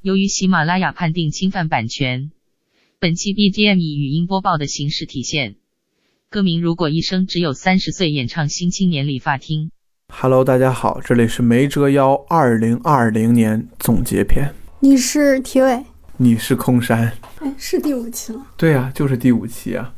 [0.00, 2.30] 由于喜马拉雅判定侵犯版权，
[3.00, 5.56] 本期 BGM 以语音播报的形式体现。
[6.30, 9.66] 歌名如果一生只有三十岁，演唱《新青年理发厅》。
[10.14, 14.54] Hello，大家好，这里是没折腰二零二零年总结篇。
[14.78, 15.84] 你是体委，
[16.16, 18.46] 你是空山，哎，是第五期了。
[18.56, 19.92] 对呀、就是第五期啊。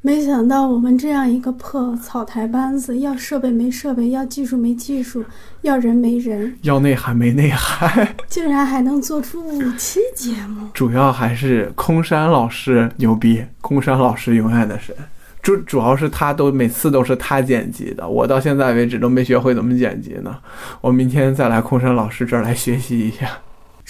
[0.00, 5.24] 没想到我们这样一个破草台班子，要设备没设备，要技术没技术，
[5.62, 10.68] 要人没人，要内涵没内涵， 竟然还能做出五期节目。
[10.72, 14.94] 主要还是空山老师牛逼，空山老师永远的神。
[15.42, 20.36] 主主要是他都每次都是他剪辑的，我到现在为止都没学会怎么剪辑呢。
[20.80, 23.28] 我明天再来空山老师这儿来学习一下。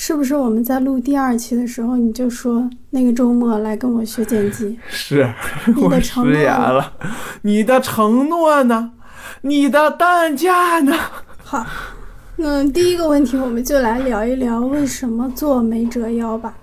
[0.01, 4.79] 是不是我们在录第二期的时候，你就说那个周末来跟我学剪辑？
[4.89, 5.29] 是，
[5.75, 6.93] 你我的承诺食言了。
[7.43, 8.92] 你的承诺呢？
[9.41, 10.97] 你的代价呢？
[11.42, 11.66] 好，
[12.37, 16.55] 那第一个问题我们就来聊一聊为什么坐没折腰吧。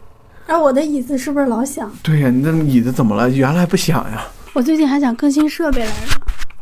[0.48, 1.92] 而我的椅子是不是老响？
[2.02, 3.30] 对呀、你的椅子怎么了？
[3.30, 4.26] 原来不响呀？
[4.54, 6.18] 我最近还想更新设备来着。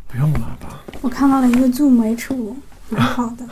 [0.07, 0.81] 不用了吧？
[1.01, 2.55] 我看到了一个 Zoom H 5
[2.89, 3.45] 蛮好的，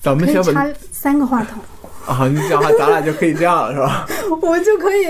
[0.00, 1.60] 咱们先把插三个话筒。
[2.06, 4.06] 啊，你讲话，咱俩就可以这样了，是吧？
[4.42, 5.06] 我就可以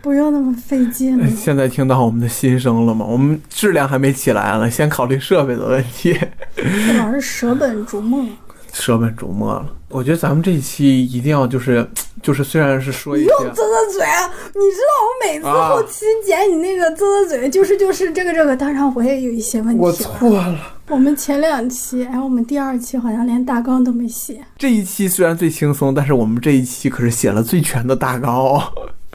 [0.00, 1.28] 不用那么费劲了。
[1.30, 3.04] 现在听到我们的心声了吗？
[3.04, 6.18] 我们质量还没起来呢，先考虑设备的问题，
[6.56, 8.24] 这老是舍本逐末。
[8.72, 9.66] 舍本逐末了。
[9.88, 11.86] 我觉得咱们这一期一定要就是
[12.22, 19.90] 就是，虽然是说一些你又啧啧嘴，啊你知道我每次啊后期剪你那个啧啧嘴，就是就是这个这个，当然我也有一些问题我。
[19.92, 20.74] 错了。
[20.88, 24.40] 我们前两期，哎，我们第二期好像连大纲都没写。
[24.56, 28.62] 这一期虽然最轻松，但是我们这一期可是写了最全的大纲哦。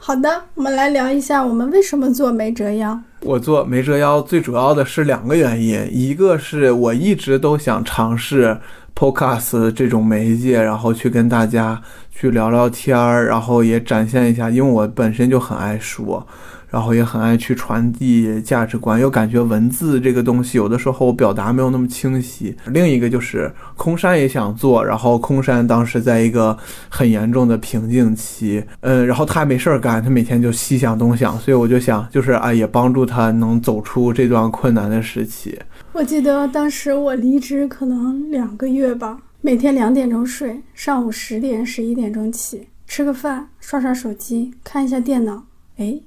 [0.06, 3.00] 好的，我们来聊一下我们为什么做没折腰。
[3.22, 8.54] 我做没折腰最主要的是两个原因，一个是我一直都想尝试
[8.94, 11.80] podcast 这种媒介，然后去跟大家
[12.14, 16.26] 去聊聊天儿，然后也展现一下，因为我本身就很爱说，
[16.74, 22.52] 然后也很爱去传递价值观，又感觉文字这个东西有的时候表达没有那么清晰。
[22.66, 35.56] 另一个就是空山也想做，然后空山当时在一个很严重的瓶颈期，嗯，然后他还没事儿干，他每天就西想东想，所以我就想，就是啊，也帮助他能走出这段困难的时期。
[35.92, 45.44] 我记得当时我离职可能两个月吧，每天两点钟睡，上午十点十一点钟起，吃个饭，刷刷手机，看一下电脑，
[45.76, 46.00] 哎，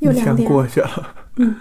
[0.00, 0.48] 又两点。
[0.48, 1.54] 过去了，嗯。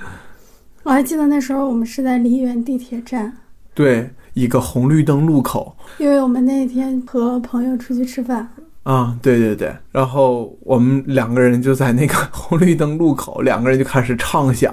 [0.84, 3.36] 我还记得那时候我们是在梨园地铁站，
[3.74, 5.76] 对，一个红绿灯路口。
[5.98, 8.48] 因为我们那天和朋友出去吃饭，
[8.84, 14.72] 啊、对对对，然后我们两个人就在那个红绿灯路口， 两个人就开始畅想，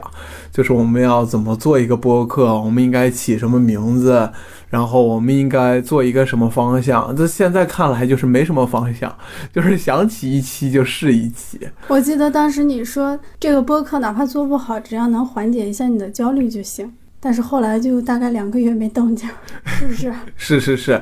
[0.52, 4.30] 就是我们要怎么做一个播客，我们应该起什么名字，
[4.72, 7.14] 然后我们应该做一个什么方向。
[7.14, 9.14] 这现在看来就是没什么方向，
[9.52, 11.60] 就是想起一期就是一期。
[11.88, 16.90] 我记得当时你说这个播客哪怕做不好，只要能缓解一下你的焦虑就行。
[17.20, 19.28] 但是后来就大概两个月没动静，
[19.66, 20.12] 是不是？
[20.34, 21.00] 是是是，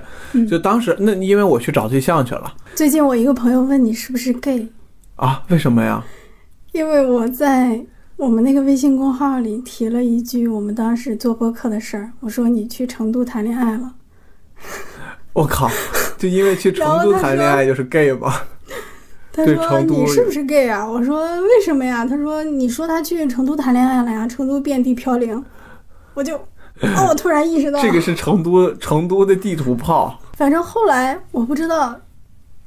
[0.49, 4.69] 就当时那因为我去找对象去了最近我一个朋友问你是不是 gay，
[5.17, 6.05] 啊，为什么呀？
[6.73, 7.81] 因为我在
[8.21, 13.95] 我们那个微信公号里提了一句我们当时做播客的事儿，我说你去成都谈恋爱了，
[15.33, 15.71] 我靠，
[16.19, 18.31] 就因为去成都谈恋爱就是 gay 吗？
[19.33, 20.87] 他说你是不是 gay 啊？
[20.87, 22.05] 我说为什么呀？
[22.05, 25.43] 他说你说他去成都谈恋爱了呀，成都遍地飘零，
[26.13, 30.21] 我就，哦，我突然意识到，这个是成都成都的地图炮。
[30.35, 31.99] 反正后来我不知道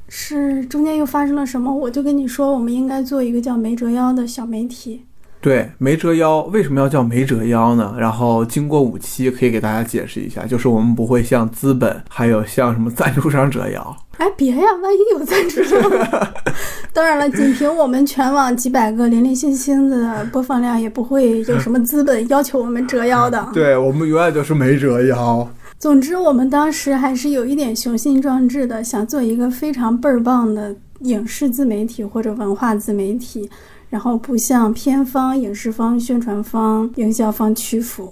[0.10, 5.06] 是中间又发生了什么，我就跟你说我们应该做一个叫没折腰的小媒体。
[5.44, 7.94] 对，没折腰为什么要叫没折腰呢？
[8.00, 13.98] 然后经过五期，可以给大家解释一下，就是我们不会向资本还有向什么赞助商折腰。
[14.20, 16.28] 哎，别呀，万一有赞助商呢？
[16.94, 23.46] 当然了，仅凭我们全网几百个零零星星的播放量，也不会有什么资本要求我们折腰的。
[23.54, 25.46] 对我们永远都是没折腰。
[25.78, 33.50] 总之，我们当时还是有一点雄心壮志的，想做一个非常倍儿棒的影视自媒体或者文化自媒体，
[33.94, 38.12] 然后不向片方、影视方、宣传方、营销方屈服。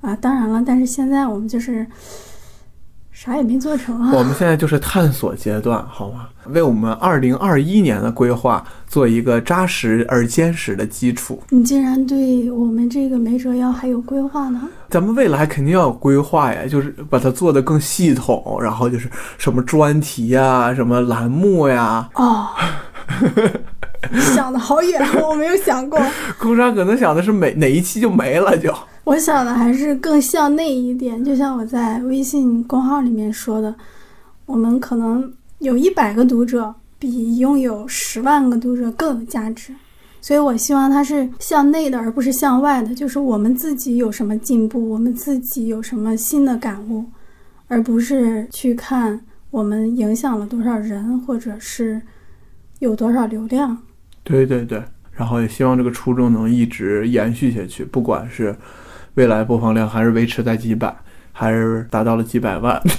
[0.00, 1.86] 啊，当然了，但是现在我们就是
[3.12, 4.10] 啥也没做成啊。
[4.12, 6.26] 我们现在就是探索阶段，好吗？
[6.46, 11.40] 为我们二零二一年的规划做一个扎实而坚实的基础。
[11.50, 14.68] 你竟然对我们这个没折腰还有规划呢？
[14.90, 19.08] 咱们未来肯定要有规划呀，就是把它做得更系统，然后就是
[19.38, 22.08] 什么专题呀、什么栏目呀。
[22.14, 22.48] 哦，
[24.34, 25.98] 想的好远，我没有想过。
[26.38, 28.74] 工商可能想的是每哪一期就没了就。
[29.04, 33.74] 我想的还是更向内一点，就像我在微信公号里面说的，
[34.46, 39.74] 我们可能有一百个读者，比拥有十万个读者更有价值。
[40.20, 42.94] 所以我希望它是向内的，而不是向外的。
[42.94, 47.04] 就是我们自己有什么进步，我们自己有什么新的感悟，
[47.66, 49.20] 而不是去看
[49.50, 52.00] 我们影响了多少人，或者是
[52.82, 53.78] 有多少流量。
[54.24, 54.82] 对对对，
[55.12, 58.56] 然后也希望这个初衷能一直延续下去，不管是
[59.14, 60.92] 未来播放量还是维持在几百，
[61.30, 62.82] 还是达到了几百万。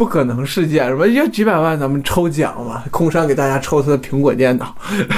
[0.00, 4.74] 不可能事件，什么要几百万，咱们抽奖嘛，空山给大家抽他的苹果电脑。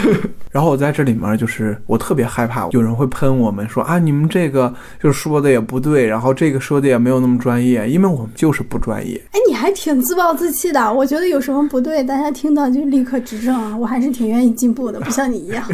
[0.51, 9.23] 然后我在这里面就是我特别害怕有人会喷我们说啊，你们这个就是说的也不对，然后这个说的也没有那么专业，因为我们就是不专业。
[9.31, 10.93] 哎，你还挺自暴自弃的。
[10.93, 13.79] 我觉得有什么不对，大家听到就立刻指正啊。
[13.79, 15.65] 我还是挺愿意进步的，不像你一样。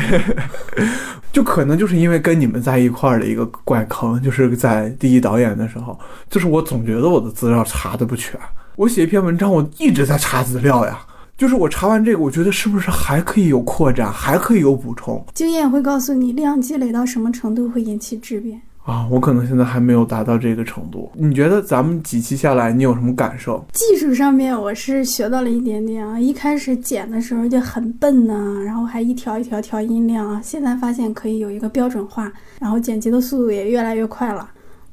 [1.33, 8.39] 就可能就是因为跟你们在一块儿的一个怪坑，就是在第一导演的时候，就是我总觉得我的资料查的不全。
[8.79, 11.01] 我写一篇文章，我一直在查资料呀。
[11.37, 15.21] 就是我查完这个，我觉得是不是还可以有扩展，还可以有补充？
[15.35, 19.05] 经验会告诉你，量积累到什么程度会引起质变啊。
[19.11, 21.11] 我可能现在还没有达到这个程度。
[21.15, 23.65] 你觉得咱们几期下来，你有什么感受？
[23.73, 26.17] 技术上面我是学到了一点点啊。
[26.17, 30.41] 一开始剪的时候就很笨呢，然后还一条一条调音量啊。
[30.41, 34.49] 现在发现可以有一个标准化，然后剪辑的速度也越来越快了。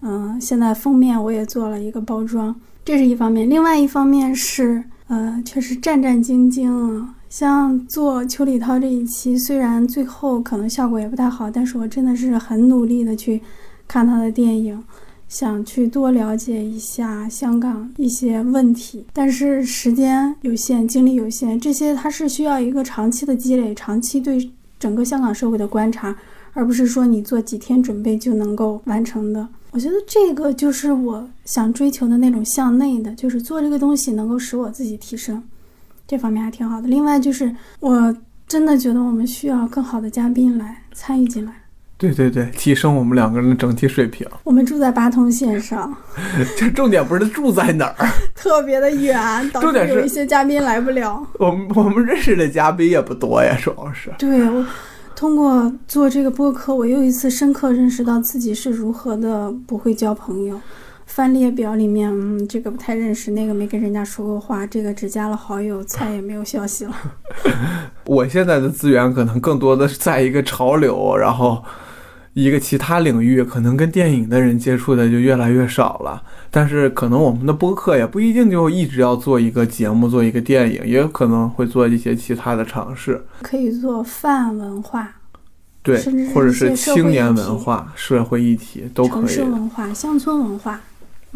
[0.08, 2.56] 嗯，现在封面我也做了一个包装。
[2.86, 7.16] 这是一方面，另外一方面是，呃，确实战战兢兢啊。
[7.28, 13.42] 像做邱礼涛这一期，虽然最后可能效果也不太好，但是我真的是很努力的去
[13.88, 14.82] 看他的电影，
[15.28, 19.08] 想去多了解一下香港一些问题。
[19.12, 26.16] 但是时间有限，精力有限，这些它是需要一个长期的积累，长期对整个香港社会的观察，
[26.54, 29.48] 而不是说你做几天准备就能够完成的。
[29.76, 35.44] 我觉得这个就是我想追求的那种向内的，就是做这个东西能够使我自己提升，
[36.08, 36.88] 这方面还挺好的。
[36.88, 38.16] 另外就是我
[38.48, 41.52] 真的觉得我们需要更好的嘉宾来参与进来。
[41.98, 44.26] 对对对，提升我们两个人的整体水平。
[44.46, 45.94] 我们住在八通线上，
[46.56, 49.20] 这重点不是住在哪儿， 特别的远，
[49.52, 51.22] 导致有一些嘉宾来不了。
[51.38, 54.10] 我们我们认识的嘉宾也不多呀，主要是。
[54.18, 54.66] 对我。
[55.16, 60.60] 通过做这个播客，我又一次深刻认识到自己是如何的不会交朋友。
[61.06, 66.94] 翻列表里面，嗯，这个不太认识，那个没跟人家说过话，这个只加了好友，再也没有消息了。
[68.06, 71.64] 我现在的资源可能更多的是在一个潮流，然后。
[72.36, 76.22] 一个其他领域可能跟电影的人接触的就越来越少了，
[76.52, 83.24] 但是可能我们的播客也不一定就一直要做一个节目，做一个电影，也有可能会做一些其他的尝试。
[83.42, 85.10] 可以做泛文化，
[85.82, 85.98] 对，
[86.34, 89.22] 或者是青年文化、社会议题都可以。
[89.22, 90.82] 城市文化、乡村文化。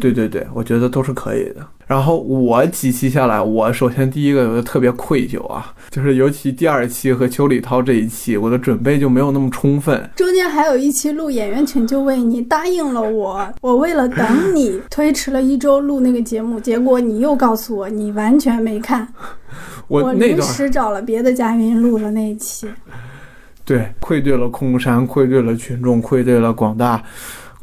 [0.00, 1.56] 对对对，我觉得都是可以的。
[1.86, 10.08] 然后我几期下来，我首先第一个我就特别愧疚啊，就是尤其第二期和邱礼涛这一期，我的准备就没有那么充分。
[10.14, 19.06] 中间还有一期录演员群就为，你答应了我，我为了等你推迟了一周录那个节目，结果你又告诉我你完全没看。
[19.88, 22.68] 我临时找了别的嘉宾录了那一期。
[23.64, 27.02] 对，愧对了空山，愧对了群众，愧对了广大。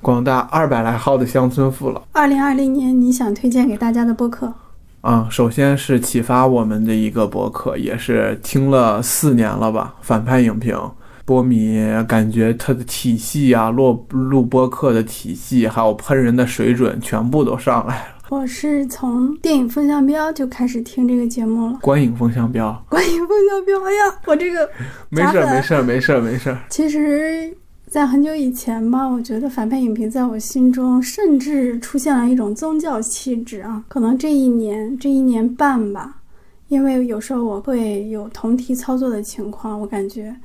[0.01, 2.01] 广大二百来号的乡村父老。
[2.11, 4.53] 二零二零年，你想推荐给大家的播客？
[5.01, 9.95] 啊，首先是启发我们的一个播客，也是听了四年了吧。
[10.01, 10.77] 反派影评，
[11.25, 18.03] 波米感觉他的体系啊，录录播客的体系，还有喷人的水准，全部都上来了。
[18.29, 21.79] 我是从电影风向标就开始听这个节目了。
[21.81, 24.69] 观影风向标，观影风向标，哎呀，我这个
[25.09, 26.57] 没事没事没事没事。
[26.69, 27.57] 其实。
[27.89, 33.81] 在很久以前吧，我觉得反派影评在我心中甚至出现了一种宗教气质啊。
[33.87, 36.21] 可能这一年、这一年半吧，
[36.67, 40.35] 因为有时候我会有同题操作的情况，我感觉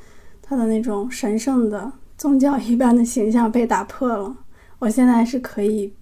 [0.41, 4.37] 他的那种神圣的宗教一般的形象被打破了。
[4.79, 5.93] 我现在是可以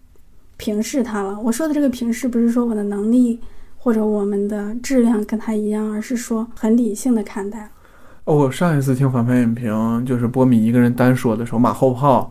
[0.59, 1.40] 平视他了。
[1.40, 3.40] 我说的这个平视，不是说我的能力
[3.78, 7.70] 或者我们的质量跟他一样，而是说很理性的看待。
[8.25, 12.31] 我上一次听反派影评，就是波米一个人单说的时候，马后炮，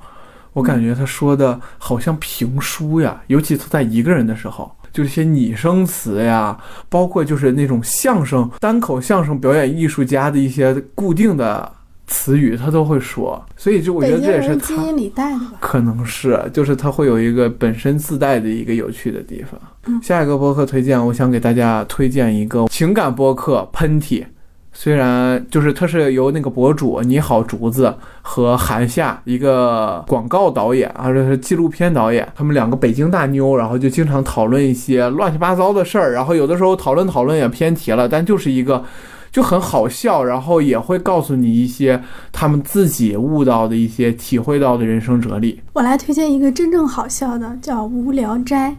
[0.53, 11.69] 我感觉他说的好像评书呀，尤其他在一个人的时候，就是些拟声词呀，包括就是那种相声单口相声表演艺术家的一些固定的
[12.07, 20.01] 词语，他都会说，所以就我觉得这也是他基因里带的吧，可能是，就是他会有一个本身自带的一个有趣的地方。
[20.01, 24.23] 下一个播客推荐，我想给大家推荐一个情感播客《喷嚏》。
[24.71, 38.83] 虽然就是它是由那个博主你好竹子和韩夏一个广告导演啊，这是纪录片导演，他们两个北京大妞，然后就经常讨论一些乱七八糟的事儿，然后有的时候讨论讨论也偏题了，但就是一个。
[39.31, 45.61] 就很好笑，然后也会告诉你一些他们自己悟到的一些、体会到的人生哲理。
[45.73, 48.75] 我来推荐一个真正好笑的，叫《无聊斋》，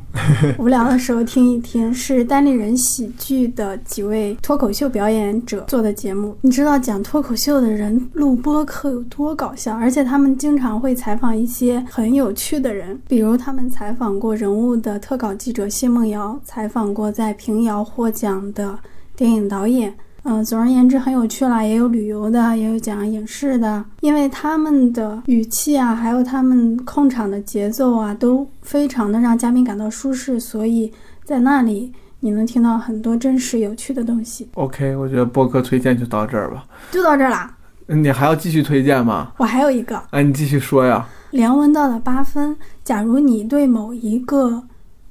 [0.59, 6.37] 无聊的时候听一听，是单立人喜剧的几位脱口秀表演者做的节目。
[6.43, 18.79] 你知道讲脱口秀的人录播课有多搞笑，而且他们经常会采访一些很有趣的人，比如他们采访过人物的特稿记者谢梦瑶，采访过在平遥获奖的
[19.17, 19.95] 电影导演。
[20.23, 30.93] 嗯，总而言之很有趣啦，也有旅游的，也有讲影视的，因为他们的语气啊，还有他们控场的节奏啊，都非常的让嘉宾感到舒适，所以
[31.25, 34.49] 在那里你能听到很多真实有趣的东西。
[34.55, 37.57] OK，我觉得播客推荐就到这儿吧，就到这儿啦。
[37.87, 39.33] 你还要继续推荐吗？
[39.39, 41.07] 我还有一个，哎，你继续说呀。
[41.31, 44.63] 梁文道的八分，假如你对某一个。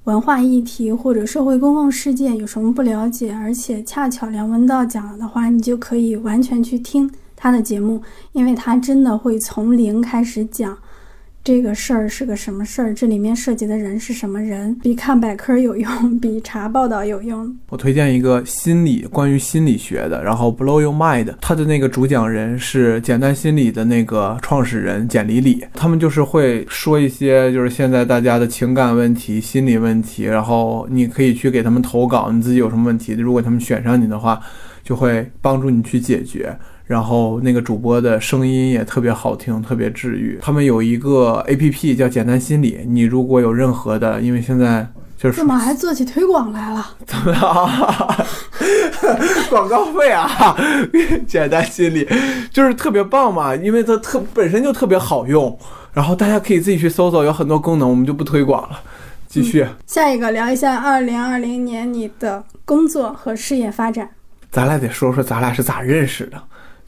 [0.10, 8.02] 文化议题或者社会公共事件有什么不了解，而且恰巧梁文道讲了的话，你就可以完全去听他的节目，
[8.32, 10.76] 因为他真的会从零开始讲。
[11.50, 12.94] 这个事儿是个什么事儿？
[12.94, 14.76] 这里面涉及的人是什么人？
[14.84, 15.90] 比看百科有用，
[16.22, 17.58] 比查报道有用。
[17.70, 34.40] 我推荐一个心理关于心理学的，然后 Blow Your Mind，他的那个主讲人是简单心理的那个创始人简里里，他们就是会说一些就是现在大家的情感问题、心理问题，然后你可以去给他们投稿，你自己有什么问题，如果他们选上你的话，
[34.84, 36.58] 就会帮助你去解决。
[36.86, 40.40] 然后那个主播的声音也特别好听，特别治愈。
[40.42, 46.84] 他们有一个 A P P 叫简单心理，你如果有任何的，因为现在就是怎么还做起推广来了？
[47.06, 48.26] 怎么样？
[49.52, 50.58] 广告费啊！
[51.28, 52.08] 简单心理
[52.52, 55.56] 就是特别棒嘛，因为它特本身就特别好用，
[55.94, 58.80] 然后大家可以自己去搜搜，有很多功能，我们就不推广了。
[59.28, 64.10] 继续，下一个聊一下二零二零年你的工作和事业发展。
[64.52, 66.42] 咱俩得说说咱俩是咋认识的。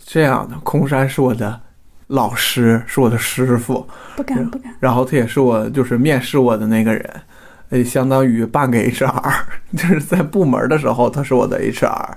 [0.04, 1.60] 这样的，空山是我的
[2.08, 3.88] 老师，是我的师傅。
[4.16, 4.74] 不敢不敢。
[4.80, 7.22] 然后他也是我，就是面试我的那个人，
[7.70, 9.34] 呃，相当于半个 HR，
[9.78, 12.10] 就是在部门的时候他是我的 HR。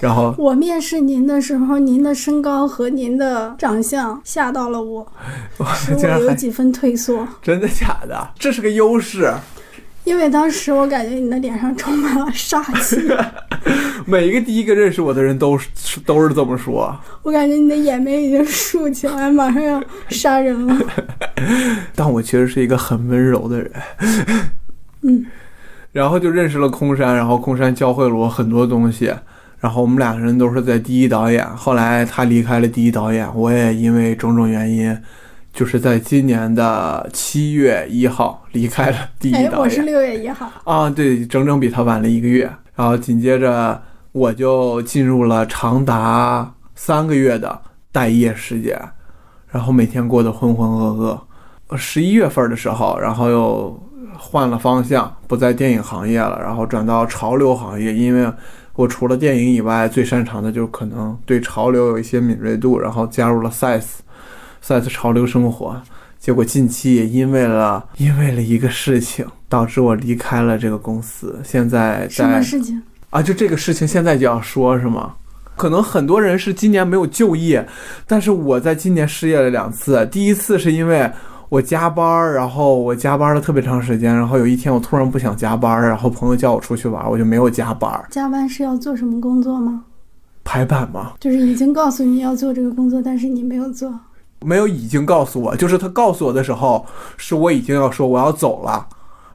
[0.00, 5.06] 然后我面试您的时候，您的身高和您的长相吓到了我，
[5.76, 7.26] 使我有几分退缩。
[7.40, 8.30] 真的假的？
[8.36, 9.32] 这是个优势。
[10.04, 13.00] 因为当时我感觉你的脸上充满了杀气，
[14.04, 15.68] 每一个第一个认识我的人都是
[16.04, 16.98] 都是这么说。
[17.22, 20.76] 我感觉你的眼眉已经竖起来，马上要杀人了。
[21.94, 23.72] 但我其实是一个很温柔的人。
[25.02, 25.26] 嗯。
[25.92, 29.14] 然后就认识了空山，然后空山教会了我很多东西。
[29.60, 34.98] 然后我们两个人都是在第一导演，后来他离开了第一导演，我也因为种种原因。
[35.52, 39.58] 就是在今年的七月一号离开了第一导演。
[39.58, 42.50] 我是六月一号啊，对，整整比他晚了一个月。
[42.74, 43.80] 然后紧接着
[44.12, 47.60] 我就进入了长达三个月的
[47.92, 48.80] 待业时间，
[49.50, 51.76] 然后每天过得浑浑噩噩。
[51.76, 53.78] 十一月份的时候，然后又
[54.16, 58.32] 换了方向，不在电影行业了，然后转到潮流行业，因为
[58.74, 63.98] 我除了电影以外，最擅长的就是可能对潮流有一些敏锐度，然后加入了 size。
[64.62, 65.78] 赛斯潮流生活，
[66.18, 71.38] 结果近期也因为了因为了一个事情，导致我离开了这个公司。
[71.44, 73.20] 现在什么事情啊？
[73.20, 75.14] 就这个事情，现在就要说是吗？
[75.56, 77.66] 可能很多人是今年没有就业，
[78.06, 80.08] 但是我在今年失业了两次。
[80.12, 81.10] 第一次是因为
[81.48, 87.92] 我加班，然后我加班了特别长时间，然后有一天我突然不想加班，然后朋友叫我出去玩，我就没有加班。
[88.10, 89.84] 加班是要做什么工作吗？
[90.44, 91.12] 排版吗？
[91.20, 93.92] 就是已经告诉你要做这个工作，但是你没有做。
[94.44, 98.86] 没有已经告诉我，就是他告诉我的时候，是我已经要说我要走了，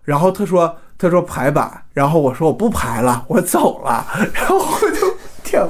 [0.03, 5.07] 然后他说他说排版，然后我说我不排了，我走了，然后我就
[5.43, 5.65] 天，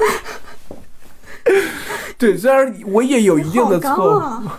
[2.17, 4.49] 对，虽然我也有一定的错误，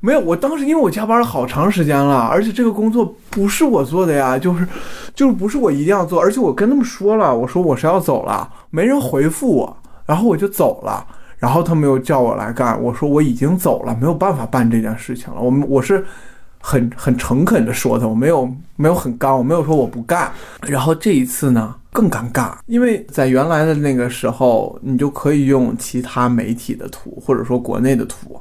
[0.00, 4.66] 没有，我当时因为我加班了好长时间了，而且这个工作不是我做的呀，就是
[5.14, 9.76] 就是不是我一定要做，而且我跟他们说了，我说我是要走了，没人回复我，
[10.06, 11.06] 然后我就走了。
[11.38, 15.40] 然后他们又叫我来干，我说我已经走了，没有办法办这件事情了。
[15.40, 16.04] 我们我是
[16.58, 20.30] 很很诚恳的说的，我没有没有很刚，我没有说我不干。
[20.62, 28.40] 然后这一次呢更尴尬，因为在原来的那个时候，你就可以用其他媒体的图，或者说国内的图。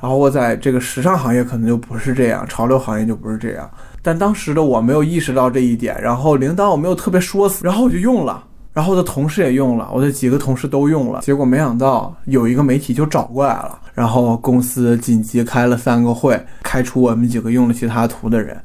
[0.00, 3.70] 然后我在这个时尚行业可能就不是这样，潮流行业就不是这样。
[4.00, 8.42] 但当时的我没有意识到这一点，然后领导我没有特别说死， 然后我就用了。
[8.72, 18.56] 然后我的同事也用了，我的几个同事都用了，结果没想到有一个媒体就找过来了，然后公司紧急开了三个会，开除我们几个用了其他图的人，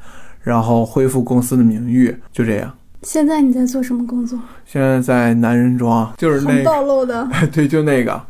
[0.41, 2.71] 然后恢复公司的名誉，就这样。
[3.01, 4.39] 现在你在做什么工作？
[4.65, 7.27] 现在在男人装，就是那个暴露的。
[7.51, 8.21] 对，就那个。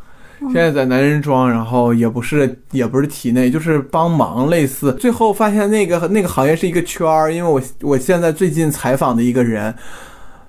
[0.51, 4.94] 现在在男人装，然后也不是也不是体内，就是帮忙类似。
[4.96, 9.74] 最后发现那个那个行业是一个圈儿，因为我我现在最近采访的一个人，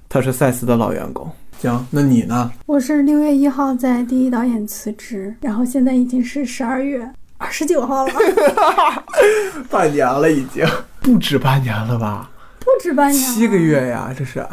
[0.08, 1.30] 他是赛斯的老员工。
[1.58, 2.50] 行，那你呢？
[2.66, 8.12] 我是六月一号在第一导演辞职，然后现在已经是十二月二十九号了，
[9.70, 10.66] 半年了已经，
[11.00, 12.30] 不止半年了吧？
[12.60, 14.46] 不止半年，七个月呀，这是。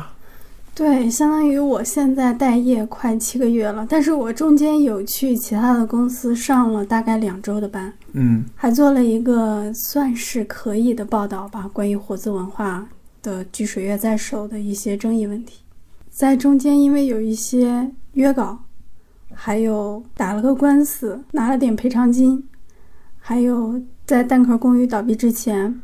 [0.76, 12.84] 对，相当于我现在待业快七个月了，但是我中间有去其他的公司上了大概两周的班，嗯，还做了一个算是可以的报道吧，关于活字文化
[13.24, 15.64] 的“掬水月在手”的一些争议问题。
[16.12, 18.60] 在中间，因为有一些约稿，
[19.34, 22.48] 还有打了个官司，拿了点赔偿金，
[23.18, 25.82] 还有在蛋壳公寓倒闭之前，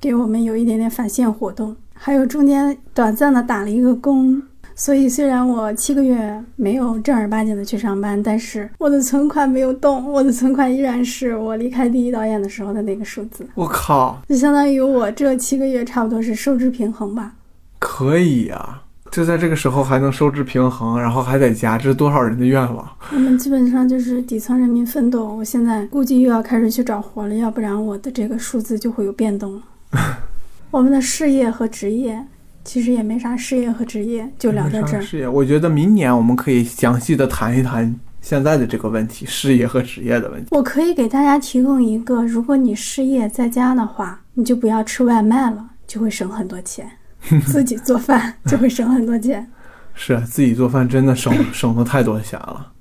[0.00, 1.76] 给我们有一点点返现活动。
[1.92, 4.40] 还有中间短暂的打了一个工，
[4.78, 13.44] 所以虽然我七个月没有正儿八经的去上班，但是我的存款没有动，我的存款依然是我离开第一导演的时候的那个数字。
[13.56, 17.32] 我靠，就相当于我这七个月差不多是收支平衡吧？
[17.80, 22.88] 可以呀，就在这个时候还能收支平衡，然后还在家，这是多少人的愿望？
[23.12, 25.26] 我们基本上就是底层人民奋斗。
[25.34, 29.62] 我现在估计又要开始去找活了，要不然我的这个数字就会有变动了。
[30.70, 32.24] 我们的事业和职业
[32.64, 35.00] 其实也没啥事业和职业，就聊到这儿。
[35.00, 40.48] 事业，我觉得明年我们可以详细的谈一谈现在的这个问题，事业和职业的问题。
[40.50, 46.90] 我可以给大家提供一个，如果你失业在家的话，你就不要吃外卖了，就会省很多钱。
[47.46, 49.50] 自己做饭就会省很多钱。
[49.94, 52.72] 是自己做饭真的省省了太多钱了。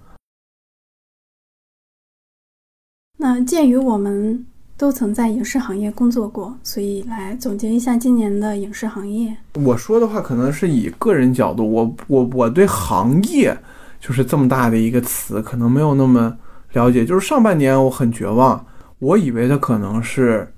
[3.17, 4.45] 那鉴于我们。
[4.77, 9.35] 都曾在影视行业工作过，所以来总结一下今年的影视行业。
[9.53, 13.57] 我说的话可能是以个人角度，我我我对行业
[13.99, 16.37] 就是这么大的一个词，可能没有那么
[16.73, 17.03] 了解。
[17.03, 18.63] 就是上半年我很绝望，
[18.99, 20.53] 我以为它可能是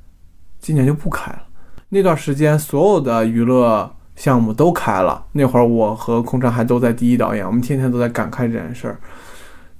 [0.59, 1.43] 今年就不开了。
[1.87, 8.99] 那段时间所有的娱乐项目都开了，那会儿我和空山还都在第一导演，我们天天都在感慨这件事儿。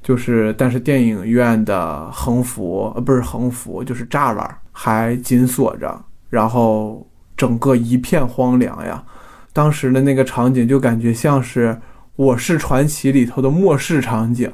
[0.02, 9.04] 就是，但是电影院的横幅，呃，不是横幅，就是栅栏还紧锁着，然后整个一片荒凉呀。
[9.52, 11.70] 当时的那个场景就感觉像是
[12.16, 14.52] 《我是传奇》里头的末世场景。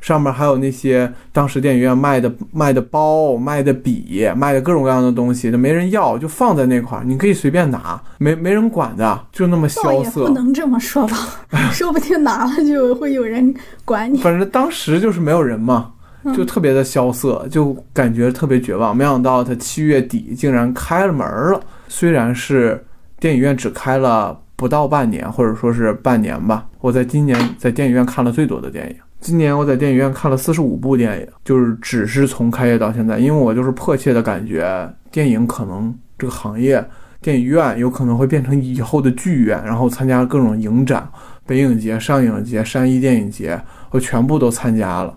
[0.00, 10.26] 上面还有那些当时电影院卖的卖的包、卖的笔、卖的各种各样的东西，都没人要，就放在那块儿，你可以随便拿，没没人管的，就那么萧瑟。
[10.26, 11.16] 不能这么说吧，
[11.70, 14.18] 说不定拿了就会有人管你。
[14.18, 15.92] 反正当时就是没有人嘛，
[16.34, 18.96] 就特别的萧瑟，就感觉特别绝望。
[18.96, 22.82] 没想到他七月底竟然开了门了，虽然是
[23.18, 26.66] 电影院只开了不到半年，或者说是半年吧。
[26.80, 28.96] 我在今年在电影院看了最多的电影。
[29.20, 36.82] 今年我在电影院看了四十五部电影，就是只是从开业到现在，因为我就是迫切的感觉，电影可能这个行业，
[37.20, 41.06] 电影院有可能会变成以后的剧院，然后参加各种影展、
[41.44, 45.14] 北影节、上影节、山一电影节，我全部都参加了，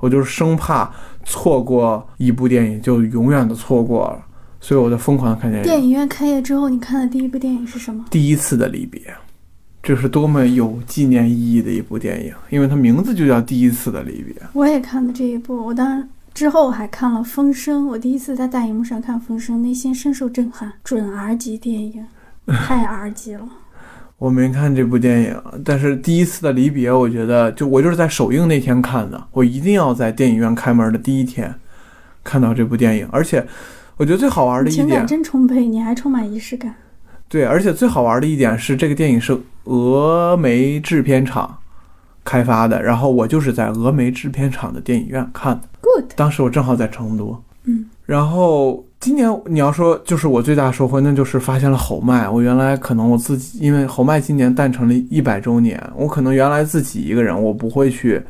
[0.00, 0.92] 我就是生怕
[1.24, 4.22] 错过一部电影就永远的错过了，
[4.60, 5.64] 所以我在疯狂的看电影。
[5.66, 8.04] 电影院开业之后，你看的第一部电影是什么？
[8.10, 9.00] 第一次的离别。
[9.86, 14.34] 这是多么有纪念意义的一部电影，因为它名字就叫《第一次的离别》。
[14.52, 20.72] 我也看了这一部，我当之后还看了《风声》，我第一次在大荧幕上看《风声》，内心深受震撼。
[20.82, 22.04] 准 R 级电影，
[22.46, 23.48] 太 R 级了。
[24.18, 31.54] 我没看这部电影，但是《第一次的离别》，我觉得就我就是在首映那天看的，我一定要在电影院开门的第一天
[32.24, 33.08] 看到这部电影。
[33.12, 33.46] 而且，
[33.96, 36.74] 我觉得最好玩的一点，情感真充沛，你还充满仪式感。
[37.28, 41.58] 对，而且最好玩的一点是，这个电影是峨眉制片厂
[42.24, 45.68] 开发的，然后我就是在峨眉制片厂的电影院看的。
[45.80, 47.36] Good，当时我正好在成都。
[47.64, 52.28] 嗯，然后今年你要说就是我最大收获，那就是发现了侯麦。
[52.28, 58.22] 我原来可能我自己，因为侯麦今年诞辰了一百周年，我可能原来自己一个人，我不会去，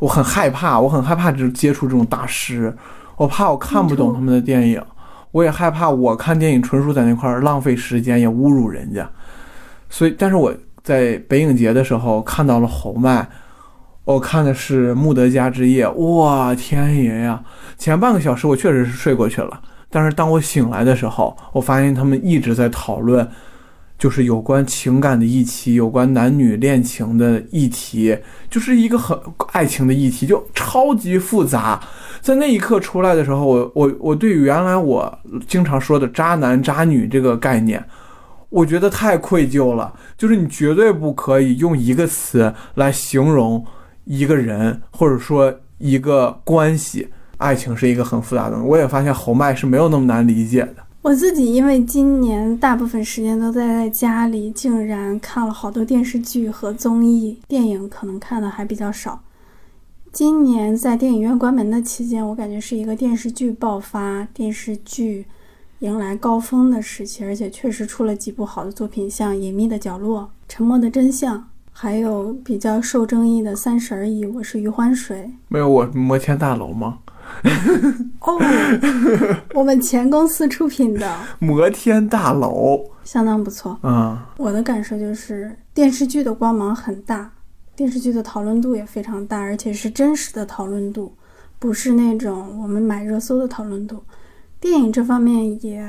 [0.00, 2.76] 我很害怕，我很害怕就接触这种大师，
[3.16, 4.82] 我怕我看不懂他们的电影。
[5.30, 9.08] 我也害怕，我看电影纯属在那块儿浪费时间，也侮辱人家。
[9.88, 13.28] 所以，但是我在北影节的时候看到了侯麦，
[14.04, 17.42] 我看的是《穆德家之夜》，哇，天爷呀！
[17.78, 23.28] 前半个小时我确实是睡过去了，但是当我醒来的时候，我发现他们一直在讨论，
[23.96, 28.18] 就是有关情感的议题，有关男女恋情的议题，
[28.50, 29.16] 就是一个很
[29.52, 31.80] 爱情的议题，就超级复杂。
[32.20, 37.84] 在那一刻出来的时候，我我我对原来我经常说的渣男渣女这个概念，
[38.52, 39.92] 我觉得太愧疚了。
[40.16, 43.64] 就是你绝对不可以用一个词来形容
[44.04, 47.08] 一个人，或者说一个关系。
[47.38, 48.68] 爱情是一个很复杂的东西。
[48.68, 50.76] 我也发现侯麦是没有那么难理解的。
[51.02, 59.20] 我自己因为今年大部分时间都待在家里，竟然看了好多电视剧和综艺，电影可能看的还比较少。
[60.12, 65.26] 今年在电影院关门的期间，我感觉是一个电视剧爆发、电视剧
[65.82, 71.36] 迎来高峰的时期，而且确实出了几部好的作品，像《隐秘的角落》《沉默的真相》，
[71.72, 75.28] 还有比较受争议的《三十而已》，我是余欢水。
[75.48, 77.00] 没有我摩天大楼吗？
[78.20, 78.38] 哦，
[79.54, 83.76] 我们前公司出品的 摩天大楼相当不错。
[83.82, 87.28] 嗯，我的感受就是电视剧的光芒很大，
[87.74, 91.12] 电视剧的讨论度也非常大，而且是真实的讨论度，
[91.58, 94.00] 不是那种我们买热搜的讨论度。
[94.62, 95.84] 电影这方面也，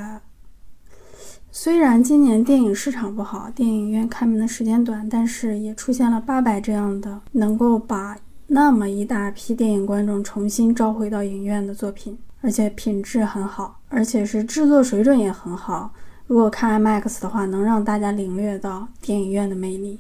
[1.52, 8.18] 虽然今年电影市场不好，电影院开门的时间短，但是也出现了八佰这样的能够把。
[8.48, 15.94] 那么一大批电影观众重新召回到影院的作品，而且品质很好，而且是制作水准也很好。
[16.26, 20.00] 如果看 IMAX 的话，能让大家领略到电影院的魅力。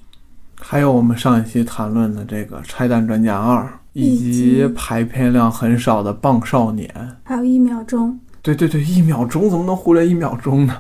[0.56, 6.92] 还有我们上一期谈论的这个《拆弹专家二》，以及排片量很少的《棒少年》，
[7.24, 8.20] 还有一秒钟。
[8.43, 10.75] 对对对，一秒钟怎么能忽略一秒钟呢？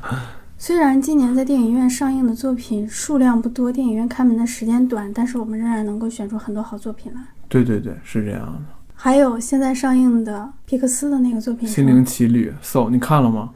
[0.57, 7.21] 虽然今年在电影院上映的作品数量不多，电影院开门的时间短，但是我们仍然能够选出很多好作品来。
[7.47, 8.59] 对对对，是这样的。
[8.93, 13.51] 还有现在上映的皮克斯的那个作品《心灵奇旅》，so 你看了吗？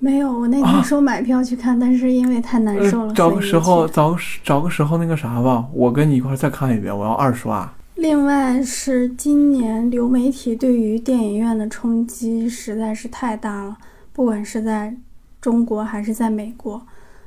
[0.00, 3.14] 没有，我那天说买票去看，但是因为太难受了。
[3.14, 7.72] 找个时候，找找个时候那个啥吧，我跟你一块再看一遍，我要二刷。
[8.02, 13.78] 另外是今年流媒体对于电影院的冲击实在是太大了，
[14.12, 14.92] 不管是在
[15.40, 16.82] 中国还是在美国。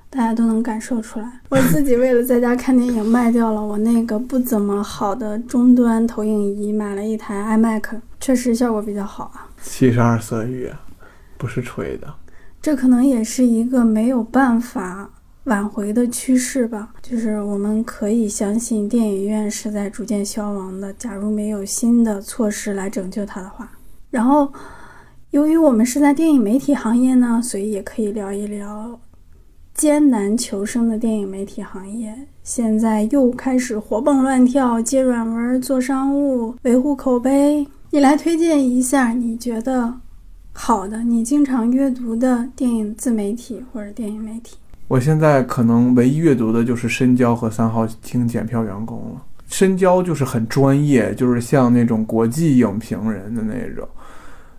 [0.09, 9.47] 大家都能感受出来，我自己为了在家看电影，卖掉了我那个不怎么好的终端投影仪，买了一台 iMac，确实效果比较好啊。
[9.61, 10.69] 七十二色域，
[11.37, 12.13] 不是吹的。
[12.61, 15.09] 这可能也是一个没有办法
[15.45, 16.93] 挽回的趋势吧。
[17.01, 20.93] 就是我们可以相信电影院是在逐渐消亡的。
[20.93, 23.71] 假如没有新的措施来拯救它的话，
[24.11, 24.51] 然后
[25.31, 28.99] 由于我们是在电影媒体行业呢，所以也可以聊一聊。
[29.73, 37.67] 艰难求生的电影媒体行业，现在又开始活蹦乱跳，接软文、做商务、维护口碑。
[37.91, 39.99] 你来推荐一下你觉得
[40.53, 44.55] 好的、你经常阅读的电影自媒体或者电影媒体。
[44.87, 49.21] 我现在可能唯一阅读的就是深交和三号厅检票员工了。
[49.47, 53.87] 深交就是很专业，就是像那种国际影评人的那种。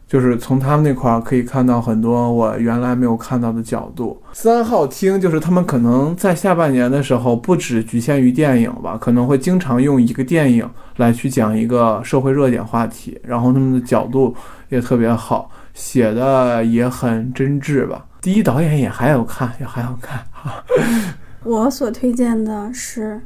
[0.09, 4.23] 就是从他们那块儿可以看到很多我原来没有看到的角度。
[4.33, 14.33] 三号厅就是他们可能在下半年的时候不只局限于电影吧，可能会经常用一个电影来去讲一个社会热点话题，然后他们的角度
[14.69, 18.07] 也特别好，写的也很真挚吧。
[18.23, 20.65] 第一导演也还要看，也还要看哈。
[21.45, 23.21] 我所推荐的是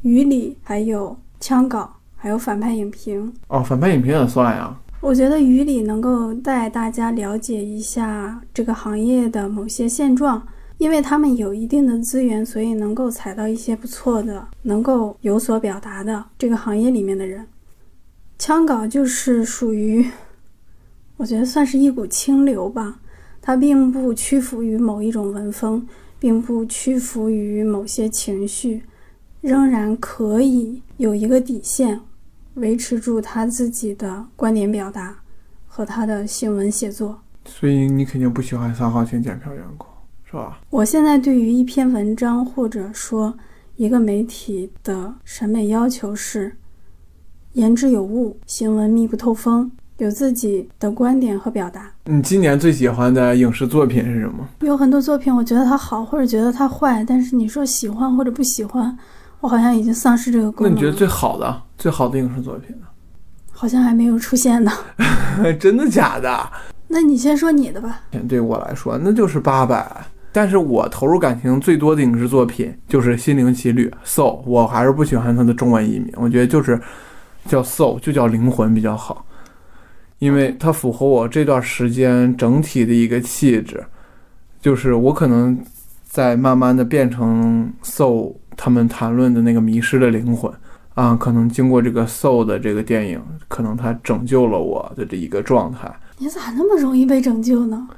[0.00, 3.32] 雨里，还有枪稿，还有反派影评。
[3.48, 4.74] 哦，反派影评也算呀。
[5.00, 10.42] 我觉得雨里能够带大家了解一下这个行业的某些现状，
[10.78, 17.46] 因为他们有一定的资源，所以能够采到一些不错的、能够有所表达的这个行业里面的人。
[18.38, 20.04] 枪稿就是属于，
[21.22, 22.98] 我觉得算是一股清流吧，
[23.40, 25.86] 它并不屈服于某一种文风，
[26.18, 28.82] 并不屈服于某些情绪，
[29.40, 32.00] 仍然可以有一个底线。
[32.54, 35.16] 维持住他自己的观点表达
[35.68, 39.86] 和他的新闻写作，所以你肯定不喜欢三号线检票员工，
[40.24, 40.58] 是吧？
[40.70, 43.32] 我现在对于一篇文章或者说
[43.76, 46.56] 一个媒体的审美要求是：
[47.52, 49.70] 言之有物，行文密不透风，
[50.02, 51.88] 有自己的观点和表达。
[52.06, 54.46] 你今年最喜欢的影视作品是什么？
[54.62, 58.98] 有很多作品，我觉得它好或者觉得它坏，但是你说喜欢或者不喜欢。
[59.38, 60.72] 我好像已经丧失这个功能。
[60.72, 62.86] 那你觉得最好的、最好的影视作品呢？
[63.52, 64.72] 好像还没有出现呢。
[65.60, 66.50] 真的假的？
[66.88, 68.00] 那你先说你的吧。
[68.28, 69.88] 对我来说，那就是八百。
[70.32, 76.10] 但是我投入感情最多的影视作品就是《心灵奇旅》，so 我还是不喜欢它的中文译名。
[76.16, 76.80] 我觉得就是
[77.46, 79.24] 叫 so，就叫灵魂比较好，
[80.22, 83.84] 因为它符合我这段时间整体的一个气质。
[84.60, 85.58] 就是我可能。
[86.04, 90.52] 在慢慢的变成 soul 他们谈论的那个迷失的灵魂
[90.92, 95.90] 啊，可能经过这个 soul 的这个电影，可能它拯救了我的这一个状态。
[96.18, 97.88] 你咋那么容易被拯救呢？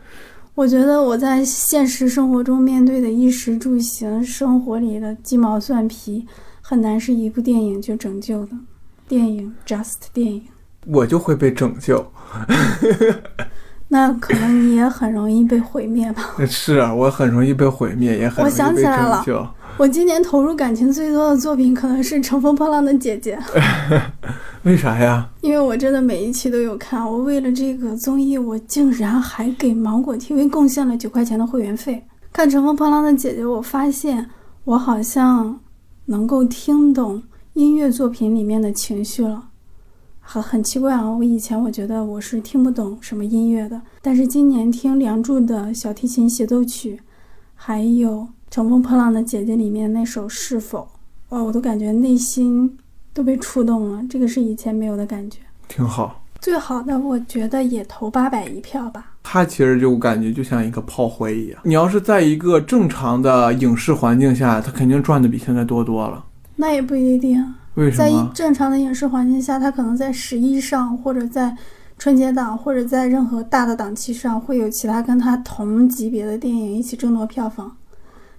[0.54, 6.24] 我觉得我在现实生活中面对的衣食住行、生活里的鸡毛蒜皮，
[6.60, 8.52] 很难是一部电影就拯救的。
[9.08, 10.40] 电影 just 电影，
[10.86, 12.04] 我就会被拯救。
[13.88, 16.34] 那可能你也很容易被毁灭吧？
[16.48, 19.24] 是啊，我很容易被毁灭，也很容易我想被起来了。
[19.76, 23.36] 我今年投入感情最多的作品可能是《乘风破浪的姐姐》，
[24.62, 25.28] 为啥呀？
[25.42, 27.04] 因为我真的每一期都有看。
[27.04, 32.02] 我为了这个综艺，我竟然还给芒果 TV 贡献了九块钱的会员费。
[32.32, 34.28] 看《乘风破浪的姐姐》，我发现
[34.64, 35.60] 我好像
[36.06, 39.42] 能够听懂音乐作品里面的情绪了。
[40.26, 41.08] 很很奇怪啊！
[41.08, 46.98] 我以前我觉得我是听不懂什么音乐的，但是今年听《梁祝》的小提琴协奏曲，
[47.54, 48.10] 还有
[48.50, 50.78] 《乘风破浪的姐姐》里面那首《是否》，
[51.28, 52.76] 哇，我都感觉内心
[53.12, 54.02] 都被触动了。
[54.08, 55.38] 这个是以前没有的感觉。
[55.68, 56.24] 挺好。
[56.40, 59.12] 最好的，我觉得也投八百一票吧。
[59.22, 61.60] 它其实就感觉就像一个炮灰一样。
[61.64, 66.24] 你要是在一个正常的影视环境下，它肯定赚的比现在多多了。
[66.56, 67.42] 那也不一定。
[67.96, 68.30] 在一为什么？
[68.34, 71.56] 正常的影视环境下，它可能在十一上，或者在
[71.98, 77.76] 春节档，或者在任何大的档期上，会有其他跟它同级别的电影一起争夺票房。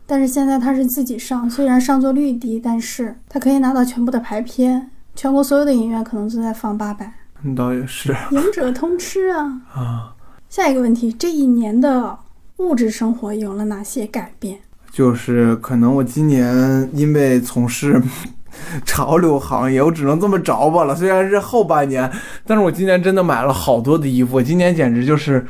[0.06, 9.62] 但是现在它是自己上，虽然上座率低，但是它可以拿到全部的排片，全国所有的影院可能都在放八百，那倒也是赢者通吃啊。
[9.74, 10.16] 啊，
[10.48, 12.18] 下一个问题，这一年的
[12.58, 14.60] 物质生活有了哪些改变？
[14.92, 18.02] 就是可能我今年因为从事
[18.86, 20.96] 潮流行业，我只能这么着吧了。
[20.96, 22.12] 虽然是后半年，
[22.46, 24.38] 但是我今年真的买了好多的衣服。
[24.38, 25.46] 我今年简直就是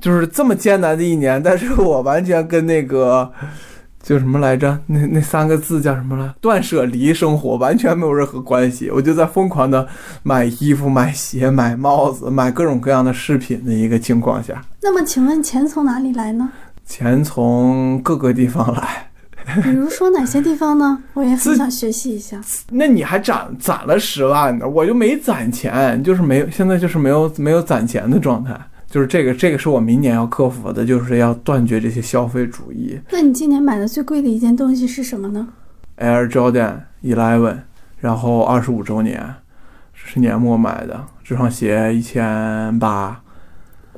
[0.00, 3.30] 就是这么艰难的一年，但是我完全跟那个。
[4.02, 4.78] 叫什么来着？
[4.86, 6.32] 那那三个字叫什么来？
[6.40, 8.88] 断舍离生活完全没有任何关系。
[8.88, 9.84] 我就在疯狂的
[10.22, 16.48] 买衣服、买鞋、买帽子、买各种各样的饰品的一个情况下，那么，请问钱从哪里来呢？
[16.86, 19.05] 钱从各个地方来。
[19.62, 21.02] 比如说哪些地方呢？
[21.14, 22.40] 我也很想学习一下。
[22.70, 28.58] 那你还攒攒了十万呢，我就没攒钱，就是没有，现在就是没有没有攒钱的状态，
[28.90, 32.98] 就是这个这个是我明年要克服的，就是要断绝这些消费主义。
[33.10, 35.48] 那你今年买的最贵的一件东西是什么呢
[35.98, 37.58] ？Air Jordan Eleven，
[38.00, 39.34] 然后二十五周年，
[39.94, 43.22] 是年末买的，这双鞋一千八，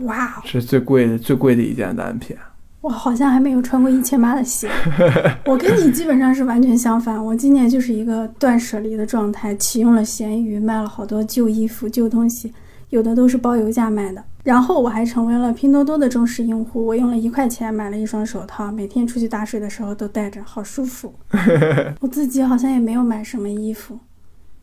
[0.02, 2.36] 哇哦，是最贵的最贵的一件单品。
[2.80, 4.68] 我好像还没有穿过一千八的鞋。
[5.44, 12.52] 我跟你基本上是完全相反，我今年就是一个断舍离的状态，启用了闲鱼，卖了好多旧衣服、旧东西，
[12.90, 14.22] 有的都是包邮价卖的。
[14.44, 21.12] 然后我还成为了拼多多的忠实用户，我用了一块钱买了一双手套，每天出去打水的时候都戴着，好舒服。
[22.00, 23.98] 我自己好像也没有买什么衣服，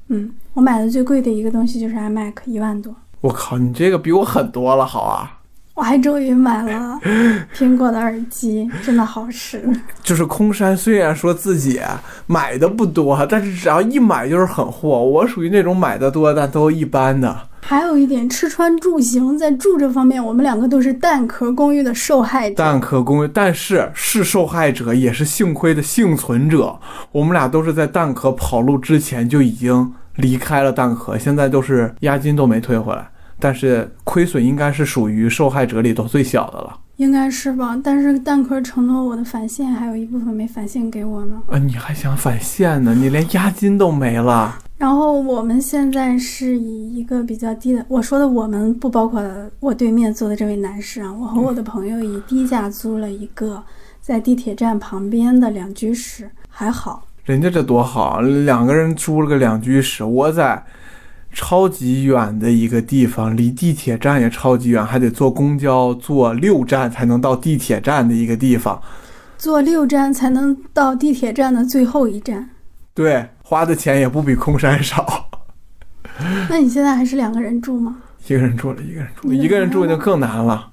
[0.07, 2.95] 嗯，我买的最贵的一个东西就是 iMac，一万多。
[3.21, 5.41] 我靠，你这个比我狠多了，好啊！
[5.75, 6.97] 我还终于买了
[7.53, 9.61] 苹果的耳机，真的好使。
[10.01, 11.81] 就是空山虽然说自己
[12.27, 15.03] 买的不多，但是只要一买就是狠货。
[15.03, 17.37] 我属于那种买的多但都一般的。
[17.61, 22.55] 还有一点，吃穿住行，在住这方面，我们两个都是蛋壳公寓的受害者。
[22.55, 26.79] 蛋壳公寓，但是是受害者，也是幸亏的幸存者。
[27.11, 33.09] 我们俩都是在蛋壳跑路之前就已经离开了蛋壳，现在都是押金都没退回来。
[33.39, 36.79] 但是亏损应该是属于受害者里头最小的了。
[36.97, 37.77] 应该是吧？
[37.83, 41.41] 但是蛋壳承诺我的返现还有一部分没返现给我呢。
[41.47, 42.95] 啊，你还想返现呢？
[42.95, 44.57] 你连押金都没了。
[44.77, 49.21] 然后我们现在是以一个比较低的，我说的我们不包括
[49.59, 53.61] 我对面坐的这位男士啊，我和我的朋友以低价租了一个
[53.99, 57.05] 在地铁站旁边的两居室，还好。
[57.25, 60.63] 人家这多好，两个人租了个两居室，我在
[61.35, 68.81] 超级远的一个地方，离地铁站也超级远，还得坐公交坐六站才能到地铁站的一个地方。
[69.37, 72.51] 坐六站才能到地铁站的最后一站。
[72.93, 75.29] 对，花的钱也不比空山少。
[76.49, 77.97] 那你现在还是两个人住吗？
[78.25, 80.71] 一个人住了，一个人住，一个人住就更难了。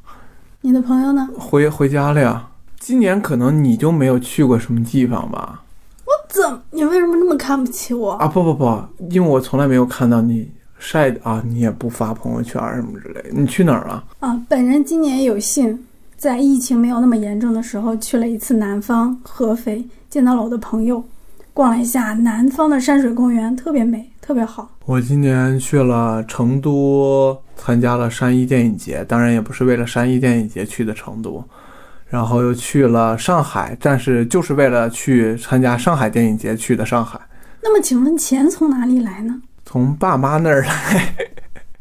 [0.61, 1.29] 你的朋友呢？
[1.37, 2.51] 回回家了呀。
[2.79, 5.62] 今年可能你就没有去过什么地方吧？
[6.33, 6.63] 怎么？
[6.71, 8.13] 你为什么那么看不起我？
[8.13, 13.29] 啊，不不不，因为我从来没有看到你晒的啊，你也不发朋友圈什么之类的。
[13.31, 14.03] 你去哪儿了？
[14.21, 15.79] 啊，本人今年有幸
[16.17, 21.05] 在疫情没有那么严重的时候去了一次南方合肥，见到了我的朋友，
[21.53, 24.71] 逛了一下南方的山水公园，特别美，特别好。
[24.87, 31.45] 我今年去了成都，参加了山一电影节，当然也不是为了山一电影节去的成都。
[32.13, 37.19] 然后又去了上海，但是就是为了去参加上海电影节去的上海。
[37.63, 39.41] 那么，请问钱从哪里来呢？
[39.65, 41.15] 从爸妈那儿来。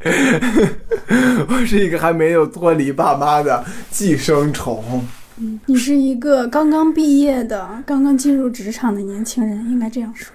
[1.48, 5.04] 我是一个还没有脱离爸妈的寄生虫。
[5.36, 10.34] 嗯，你是一个刚刚毕业的、刚刚进入职场的年轻人，应该这样说。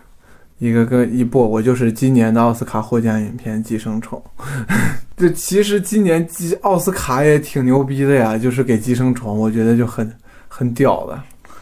[0.59, 4.21] 一个个一不，我就是今年的奥斯卡获奖影片《寄生虫》。
[5.17, 10.15] 这其实今年寄奥斯卡也挺牛逼的呀，就是给《寄生虫》，我觉得就很
[10.47, 11.19] 很屌的，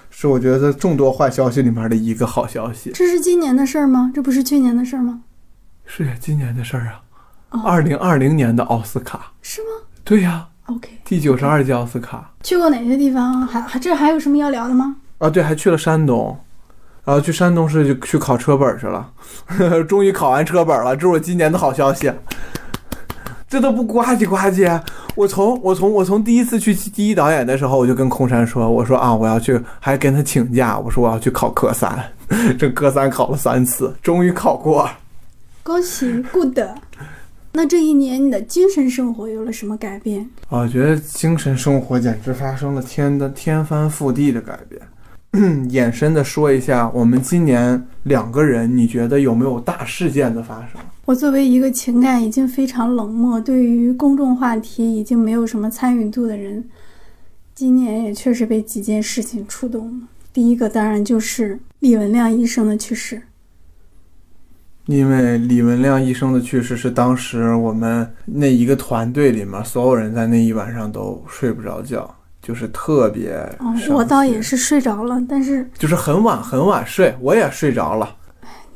[0.10, 2.92] 是我觉得众多坏消息里面的一个好消息。
[2.94, 4.12] 这是今年的事儿吗？
[4.14, 5.22] 这不是去年的事儿吗？
[5.86, 7.02] 是呀，今年的事儿啊，
[7.52, 9.32] 哦二零二零年的奥斯卡。
[9.42, 9.68] 是吗
[10.04, 12.34] 对呀，？OK，第九十二届奥斯卡。
[12.44, 13.46] 去过哪些地方啊？
[13.50, 14.98] 还还这还有什么要聊的吗？
[15.20, 16.38] 啊，对，还去了山东，
[17.06, 19.14] 然后去山东是去考车本去了，
[19.88, 22.12] 终于考完车本了，这是我今年的好消息。
[23.56, 24.82] 这都不呱唧呱唧，
[25.16, 31.98] 我从我从我从第一次去第一导演的时候，我就跟空山说，我说啊，我要去，还跟他请假，我说我要去考科三，
[32.60, 34.90] 这科三考了三次，终于考过。
[35.64, 36.60] 恭喜，good。
[37.54, 40.30] 那这一年你的精神生活有了什么改变？
[40.50, 44.82] 啊我觉得精神生活简直发生了天的天翻覆地的改变。
[45.70, 50.82] 延伸的说一下，我们今年两个人，你觉得有没有大事件的发生？
[51.06, 56.64] 我作为一个情感已经非常冷漠，对于公众话题已经没有什么参与度的人，
[57.54, 60.08] 今年也确实被几件事情触动了。
[60.34, 63.22] 第一个当然就是李文亮医生的去世。
[64.88, 73.36] 因为李文亮医生的去世是当时我们那一个团队里面所有人在那一晚上都睡不着觉，就是特别
[73.90, 78.16] 我倒也是睡着了，但是就是很晚很晚睡，我也睡着了。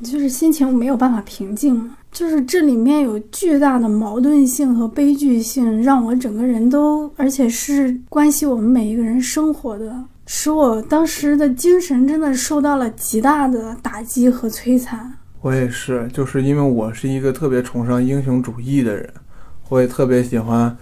[0.02, 1.96] 就是心情没有办法平静嘛。
[2.12, 9.94] 就是这里面有巨大的矛盾性和悲剧性，让我整个人都，而且是关系我们每一个人生活的，
[10.26, 15.14] 使我当时的精神真的受到了极大的打击和摧残。
[15.42, 19.08] 我也是，就是因为我是一个特别崇尚英雄主义的人，
[19.70, 20.76] 我也特别喜欢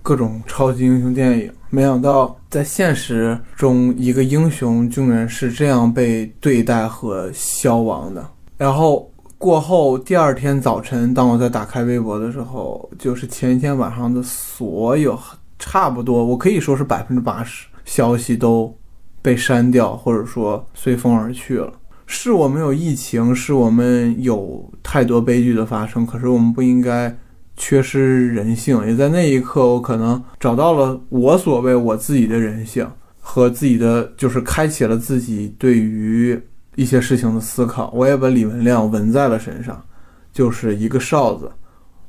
[0.00, 1.50] 各种超级英雄电影。
[1.70, 8.26] 没想到在现实中，一个英雄竟然是这样被对待和消亡的。
[8.56, 15.18] 然后过后第二天早晨，当我在打开微博的时候，就是前一天晚上的所有，
[15.58, 18.74] 差不多我可以说是百分之八十消息都
[19.20, 21.70] 被删掉，或者说随风而去了。
[22.06, 27.14] 是我们有疫情，是我们有太多悲剧的发生，可是我们不应该
[27.58, 28.86] 缺失人性。
[28.86, 32.90] 也在那一刻，我可能找到了我所谓我自己的人性
[33.20, 36.40] 和自己的，就是开启了自己对于
[36.76, 37.90] 一些事情的思考。
[37.94, 39.84] 我也把李文亮纹在了身上，
[40.32, 41.50] 就是一个哨子。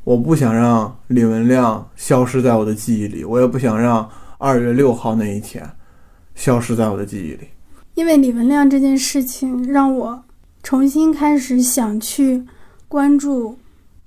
[0.06, 5.70] 我不想让李文亮消失在我的记忆里，我也不想让二月六号那一天
[6.34, 7.50] 消失在我的记忆里。
[7.96, 10.24] 因为李文亮这件事情，让我
[10.64, 12.46] 重新开始想去
[12.88, 13.58] 关注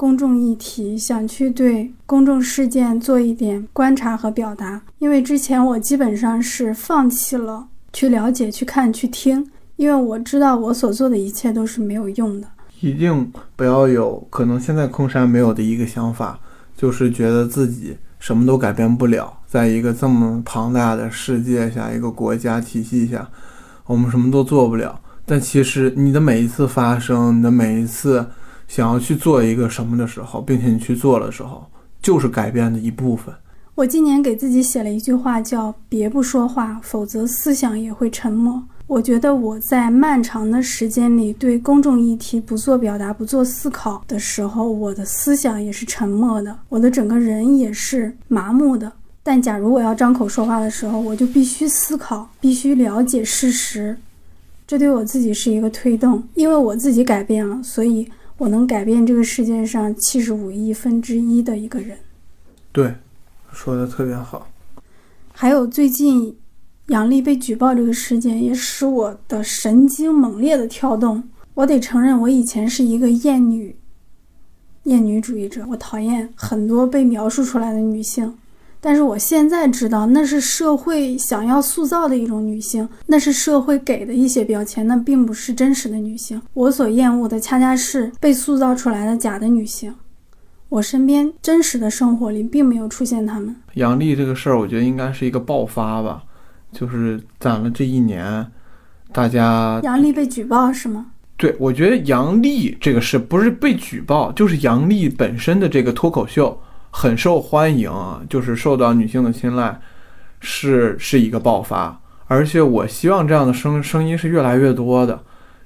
[0.03, 4.83] 公众议题，想去对公众事件做一点观察和表达。
[4.99, 12.49] 因为之前我基本上是放弃了去了解、去看、去听，因为我知道我所做的一切都是没有用的。
[12.81, 16.37] 一定不要有可能现在空山没有的一个想法，
[16.77, 23.29] 就是觉得自己什么都改变不了，在一个这么庞大的世界下，一个国家体系下，
[23.87, 25.01] 我们什么都做不了。
[25.25, 28.27] 但其实你的每一次发声，你的每一次
[28.75, 31.63] 想要去做一个什么的时候，并且你去做的时候，
[32.01, 33.35] 就是改变的一部分。
[33.75, 38.63] 我今年给自己写了一句话，叫“别不说话，否则思想也会沉默”。
[38.89, 48.91] 我觉得我在漫长的时间里对公众议题不做表达、不做思考的时候，我的思想也是沉默的，我的整个人也是麻木的。
[49.23, 53.95] 但假如我要张口说话的时候，我就必须思考，必须了解事实，
[54.67, 56.23] 这对我自己是一个推动。
[56.33, 58.09] 因为我自己改变了，所以
[58.43, 61.97] 我能改变这个世界上七十五亿分之一的一个人。
[62.73, 62.93] 对，
[63.53, 64.49] 说的特别好。
[65.33, 66.37] 还有最近
[66.89, 71.23] 杨笠被举报这个事件，也使我的神经猛烈的跳动。
[71.55, 73.77] 我得承认，我以前是一个厌女、
[74.85, 78.37] 厌女主义者，我讨厌很多被描述出来的女性。
[78.85, 86.43] 但是我现在知道，那是社会想要塑造的一种女性，那是社会给的一些标签，那并不是真实的女性。
[86.53, 89.95] 我所厌恶的，恰恰是被塑造出来的假的女性。
[90.69, 93.55] 我身边真实的生活里，并没有出现她们。
[93.75, 96.25] 杨笠这个事儿，我觉得应该是一个爆发吧，
[96.73, 98.45] 就是攒了这一年，
[99.13, 101.07] 大家杨笠被举报是吗？
[101.37, 106.61] 对，我觉得杨笠这个事不是被举报，就是杨笠本身的这个脱口秀
[106.95, 107.91] 很受欢迎，
[108.29, 109.81] 就是受到女性的青睐，
[110.41, 111.99] 是是一个爆发。
[112.27, 115.19] 而且我希望这样的声声音是越来越多的，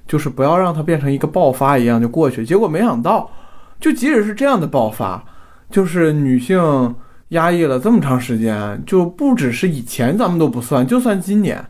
[0.07, 2.45] 就是不要让它变成一个爆发一样就过去。
[2.45, 3.29] 结果没想到，
[3.79, 5.23] 就即使是这样的爆发，
[5.69, 6.95] 就是女性
[7.29, 11.63] 压抑了这么长时间，就不只是以前咱们都不算，就算今年，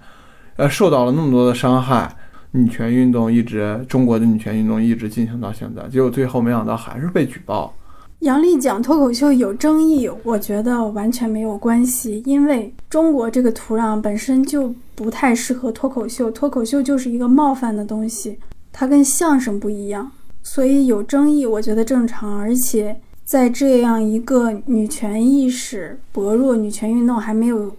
[0.56, 2.16] 呃，受到了那么多的伤害，
[2.52, 7.74] 女权运动一直中国的女权运动一直进行到现在，结果最后没想到还是被举报。
[8.22, 18.40] 杨笠讲脱口秀有争议，我觉得完全没有关系，因为中国这个土壤本身就不太适合脱口秀，脱口秀就是一个冒犯的东西，
[18.74, 20.12] 它跟相声不一样，
[20.42, 22.40] 所以有争议我觉得正常。
[22.40, 27.72] 而且在这样一个女权意识薄弱、女权运动还没有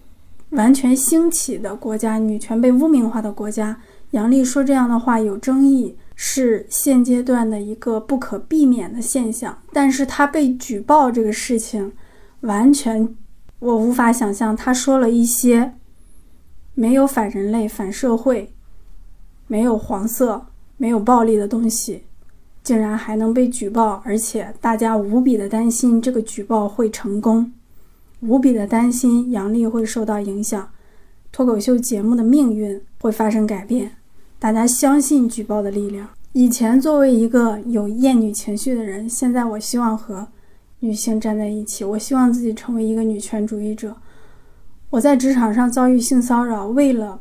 [0.50, 3.80] 完全兴起的国家，女权被污名化的国家，
[4.12, 5.96] 杨笠说这样的话有争议。
[6.20, 11.92] 是现阶段的一个不可避免的现象，但是她被举报这个事情，
[12.40, 13.14] 完全
[13.60, 14.56] 我无法想象。
[14.56, 15.74] 他说了一些
[16.74, 18.52] 没有反人类、反社会、
[19.46, 20.46] 没有黄色、
[20.76, 22.02] 没有暴力的东西，
[22.64, 27.52] 竟然还能被举报，而且大家无比的担心这个举报会成功，
[28.20, 30.70] 无比的担心杨笠会受到影响，
[31.30, 33.92] 脱口秀节目的命运会发生改变。
[34.38, 36.08] 大家相信举报的力量。
[36.32, 40.28] 以前作为一个有厌女情绪的人，现在我希望和
[40.80, 41.84] 女性站在一起。
[41.84, 43.96] 我希望自己成为一个女权主义者。
[44.90, 47.20] 我在职场上遭遇性骚扰，为了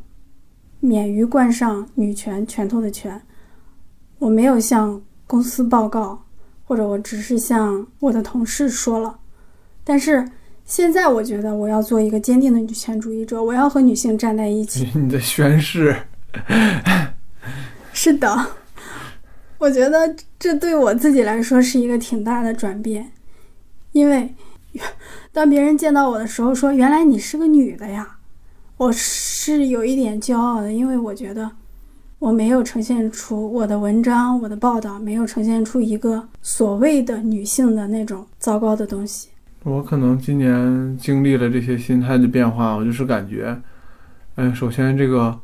[0.79, 3.21] 免于冠上女权拳头的权，
[4.19, 6.23] 我没有向公司报告，
[6.65, 9.19] 或者我只是向我的同事说了。
[9.83, 10.29] 但是
[10.68, 14.86] 现在，我觉得我要做一个坚定的女权主义者，我要和女性站在一起。
[14.93, 15.95] 你的宣誓。
[17.93, 18.47] 是的，
[19.59, 23.13] 我觉得这对我自己来说是一个挺大的转变，
[23.93, 24.36] 因为
[25.32, 28.18] 当别人见到我的时候说“原来你是个女的呀”，
[28.76, 31.49] 我是有一点骄傲的，因为我觉得
[32.20, 39.30] 我没有呈现出我的文章、我的报道没有呈现出一个所谓的女性的那种糟糕的东西。
[39.64, 43.58] 我可能今年经历了这些心态的变化，我就是感觉，
[44.36, 45.39] 嗯，首先这个。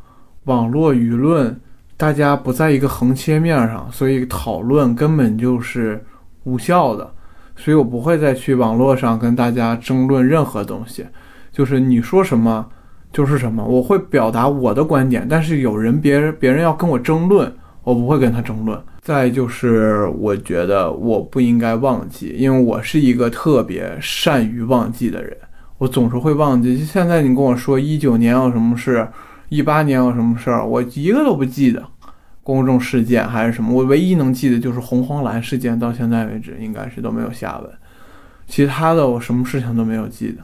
[0.45, 1.57] 网络舆论，
[1.95, 6.03] 大家不在一个横切面上，所以讨论根本就是
[6.43, 7.09] 无效的。
[7.55, 11.05] 所以我不会再去网络上跟大家争论任何东西，
[11.49, 12.67] 就是你说什么
[13.13, 13.63] 就是什么。
[13.63, 17.49] 我会表达我的观点，但是有人别人别人要跟我争论，
[17.85, 18.77] 我不会跟他争论。
[19.03, 25.35] 再就是，我觉得我不应该忘记，因为我是一个特别善于忘记的人，
[25.77, 26.79] 我总是会忘记。
[26.79, 29.05] 就现在你跟我说一九年有什么事？
[29.49, 31.83] 一八年有什么事儿，我一个都不记得。
[32.43, 37.69] 公众事件还是什么，我唯一能记得就是红黄蓝事件，到现在为止应该是都没有下文。
[38.47, 40.41] 其他的我什么事情都没有记得。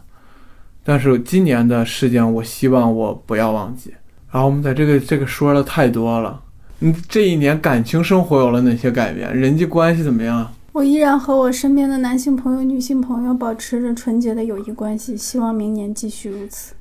[0.83, 3.93] 但是今年的事件，我希望我不要忘记。
[4.31, 6.41] 然后我们在这个这个说的太多了。
[6.79, 9.35] 你这一年感情生活有了哪些改变？
[9.35, 10.49] 人际关系怎么样？
[10.71, 16.73] 我依然和我身边的男性朋友、女性朋友保持着纯洁的友谊关系，希望明年继续如此。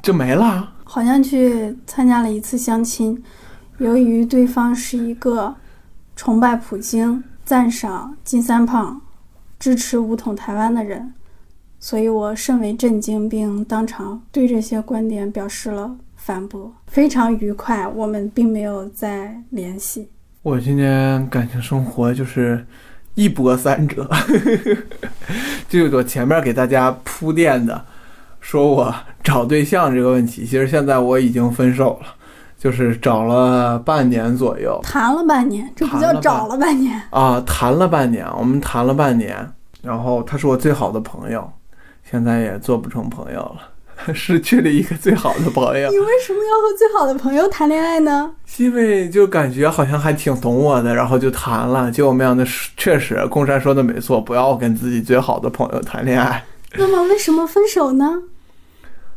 [0.00, 3.20] 就没了，好像去参加了一次相亲，
[3.78, 5.54] 由于对方是一个
[6.14, 9.00] 崇拜普京、赞赏金三胖、
[9.58, 11.14] 支持武统台湾的人，
[11.80, 16.72] 所以我甚为震惊，并当场对这些观点表示了反驳。
[16.88, 20.10] 非常愉快，我们并没有再联系。
[20.42, 22.66] 我今年感情生活就是
[23.14, 24.10] 一波三折，
[25.70, 27.80] 就是我前面给大家铺垫的。
[28.40, 32.08] 说我找对象这个问题，其实现在我已经分手了，
[32.58, 39.48] 就是找了半年左右，谈了半年，这不叫找了半年啊，谈了半年，我们谈了半年，
[39.80, 41.48] 然后他是我最好的朋友，
[42.02, 43.60] 现在也做不成朋友了，
[44.14, 45.90] 失去了一个最好的朋友。
[45.90, 48.30] 你为什么要和最好的朋友谈恋爱呢？
[48.58, 52.44] 因为就感觉好像还挺懂我的，然后就谈了，结果没想到
[52.76, 56.44] 确实，公山说的没错，不要跟自己最好的朋友谈恋爱。
[56.78, 58.22] 那么为什么分手呢？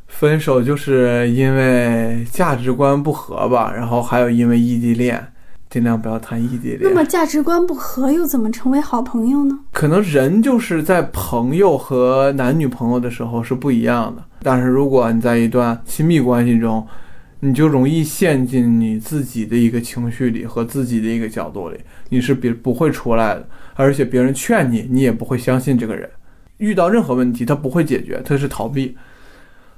[0.08, 5.24] 分手就是因为价值观不合吧，然后还有因为异地恋，
[5.70, 6.80] 尽量不要谈异地恋。
[6.82, 9.60] 那么价值观不合又怎么成为好朋友呢？
[9.72, 16.88] 可能人就是在朋友和男女朋友的时候是不一样的，但是如果你在一段亲密关系中，
[17.42, 21.80] 你就容易陷进你自己的一个情绪里和自己的一个角度里，
[22.10, 26.10] 你是别不会出来的，而且别人劝你，你也不会相信这个人。
[26.58, 28.98] 遇到任何问题，他不会解决，他是逃避。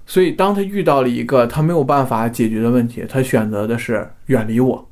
[0.08, 4.90] 所以，当他遇到了一个他没有办法解决的问题，他选择的是远离我，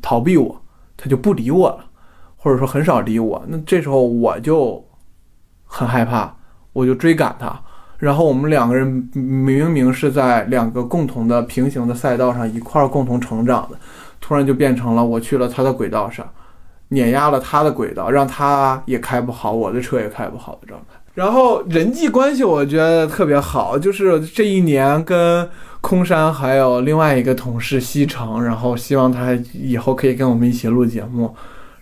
[0.00, 0.62] 逃避我，
[0.96, 1.84] 他就不理我了，
[2.36, 3.44] 或者说很少理我。
[3.48, 4.82] 那这时候我就
[5.64, 6.36] 很害怕，
[6.72, 7.60] 我就追赶他，
[8.02, 13.78] 然后我们两个人明明是在两个共同的平行的赛道上一块儿共同成长的，
[14.20, 16.28] 突然就变成了我去了他的轨道上，
[16.88, 20.98] 碾压了他的轨道，让他也开不好，我的车也开不好的状态。
[21.14, 25.48] 然后人际关系我觉得特别好，就是这一年跟
[25.80, 31.32] 空山还有另外一个同事西城，然后希望他以后可以跟我们一起录节目，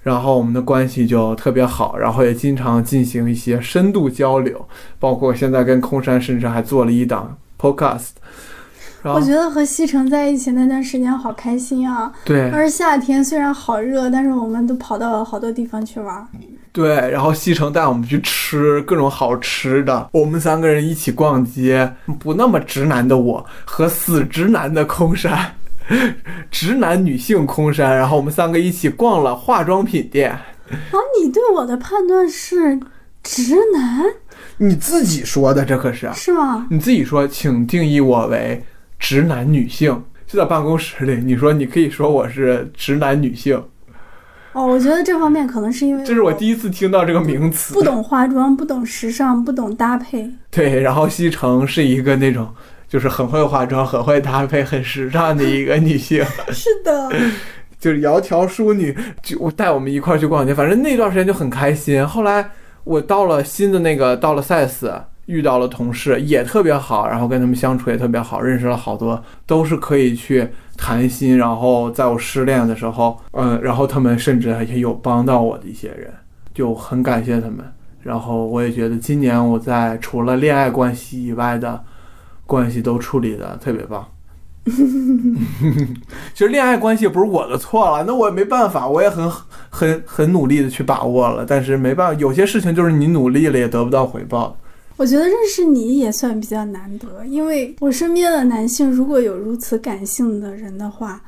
[0.02, 4.66] 然后我们的关系就特别好，然后也经常进行一些深度交流，
[4.98, 8.10] 包括现在跟空山甚至还做了一档 podcast。
[9.02, 12.12] 我觉得和西城在一起那段时间好开心啊！
[12.22, 16.28] 对而夏天虽然好热，但是我们都跑到了好多地方去玩。
[16.70, 25.50] 对，然后西城带我们去吃各种好吃的，我们三个人一起逛街，不那么直男的我和死直男的空山，
[26.50, 30.30] 直男女性空山，然后我们三个一起逛了化妆品店。
[30.30, 30.42] 啊，
[31.20, 32.78] 你对我的判断是
[33.22, 34.04] 直男
[34.58, 36.66] 你自己说的，这可是是吗？
[36.70, 38.64] 你自己说，请定义我为
[38.98, 40.04] 直男女性。
[40.26, 43.60] 就在办公室里，你说你可以说我是直男女性，
[44.52, 47.74] 哦，我觉得这方面可能是因为这是我第一次听到这个名词。
[47.74, 50.30] 不懂化妆，不懂时尚，不懂搭配。
[50.48, 52.48] 对，然后西城是一个那种
[52.90, 57.08] 就是很会化妆、很会搭配、很时尚的一个女性， 是的，
[57.78, 60.52] 就是窈窕淑女，就带我们一块儿去逛街。
[60.52, 62.04] 反正那段时间就很开心。
[62.04, 62.50] 后来
[62.82, 64.92] 我到了新的那个到了赛斯，
[65.26, 71.38] 遇到了同事也特别好，然后跟他们相处也特别好，认识了好多都是可以去谈心。
[71.38, 76.12] 然后在我失恋的时候，嗯，然后他们甚至也有帮到我的一些人，
[76.52, 77.58] 就很感谢他们。
[78.02, 81.78] 然后我也觉得今年我在除了恋爱关系以外的
[82.50, 84.04] 关系都处理的特别棒。
[86.34, 89.30] 其实恋爱关系也不是我的错了，那我也没办法，我也很
[89.70, 94.58] 很很努力的去把握了，但是没办法，有些事情就是你努力了也得不到回报。
[94.96, 101.22] 我觉得认识你也算比较难得，因为我身边的男性如果有如此感性的人的话，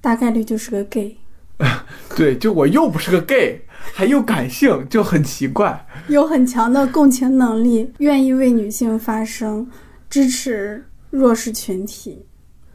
[0.00, 1.16] 大概率就是个 gay，
[2.14, 3.62] 对，就我又不是个 gay，
[3.94, 5.84] 还又感性，就很奇怪。
[6.06, 9.66] 有很强的共情能力，愿意为女性发声，
[10.14, 12.24] 支持弱势群体，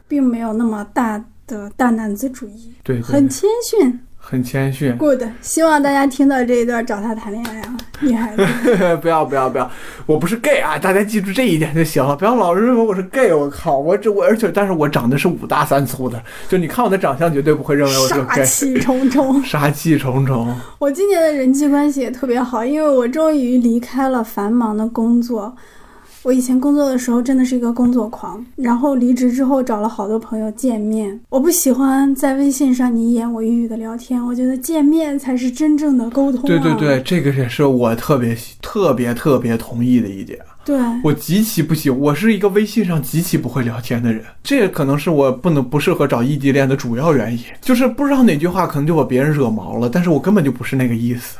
[0.06, 3.98] 并没有那么大的大男子主义，对对很谦逊。
[4.18, 4.94] 很谦逊。
[4.98, 8.46] Good，希望大家听到这一段找他谈恋爱啊，女孩子。
[9.00, 9.70] 不要不要不要，
[10.04, 10.78] 我不是 gay 啊！
[10.78, 13.32] 大家记住这一点就行了，不要老是认为我是 gay。
[13.32, 18.44] 我靠，我这我而且但是我长得是五大三粗的，就你看我的长相，绝对不会认为我是 gay 杀。
[18.44, 19.42] 气冲冲。
[19.42, 25.56] 杀气重重，我今年的人际关系也特别好，因为我终于离开了繁忙的工作。
[26.22, 31.18] 我以前工作的时候真的是一个工作狂，然后离职之后找了好多朋友见面。
[31.30, 36.46] 我不喜欢在微信上你一言我一语的聊天，我觉得见面才是真正的沟通、啊。
[36.46, 40.38] 对对对，这个也是我特别特别特别同意的一点。
[40.62, 47.42] 对我极其不喜，我是一个微信上极其不会聊天的人，这也可能是我不能不适合找异地恋的主要原因。
[47.62, 51.38] 就是不知道哪句话可能就把别人惹毛了，但是我根本就不是那个意思。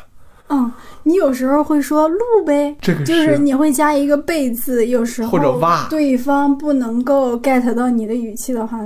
[0.50, 0.70] 嗯，
[1.04, 8.78] 你有时候会说录呗，这个就是你会加一个被字，有时候或者哇对方不能够 get 到你的语气的话，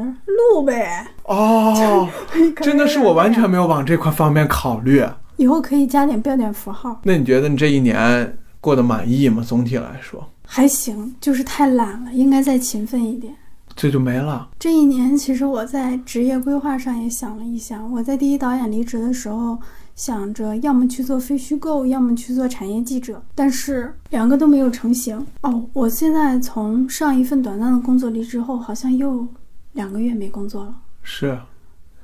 [0.53, 1.07] 录呗。
[1.25, 2.09] 哦，
[2.61, 5.03] 真的是我完全没有往这块方面考虑。
[5.37, 9.43] 以后可以加点标点符号，那你觉得你这一年过得满意吗？
[9.45, 13.35] 总体来说，还行，就是太懒了，应该再勤奋一点。
[13.75, 14.49] 这就没了。
[14.61, 17.91] 这一年，其实我在职业规划上也想了一想。
[17.91, 19.59] 我在第一导演离职的时候，
[19.95, 25.25] 想着要么去做非虚构，要么去做产业记者，但是两个都没有成型。
[25.43, 29.27] 哦，我现在从上一份短暂的工作离职后，好像又
[29.73, 30.75] 两个月没工作了。
[31.03, 31.39] 是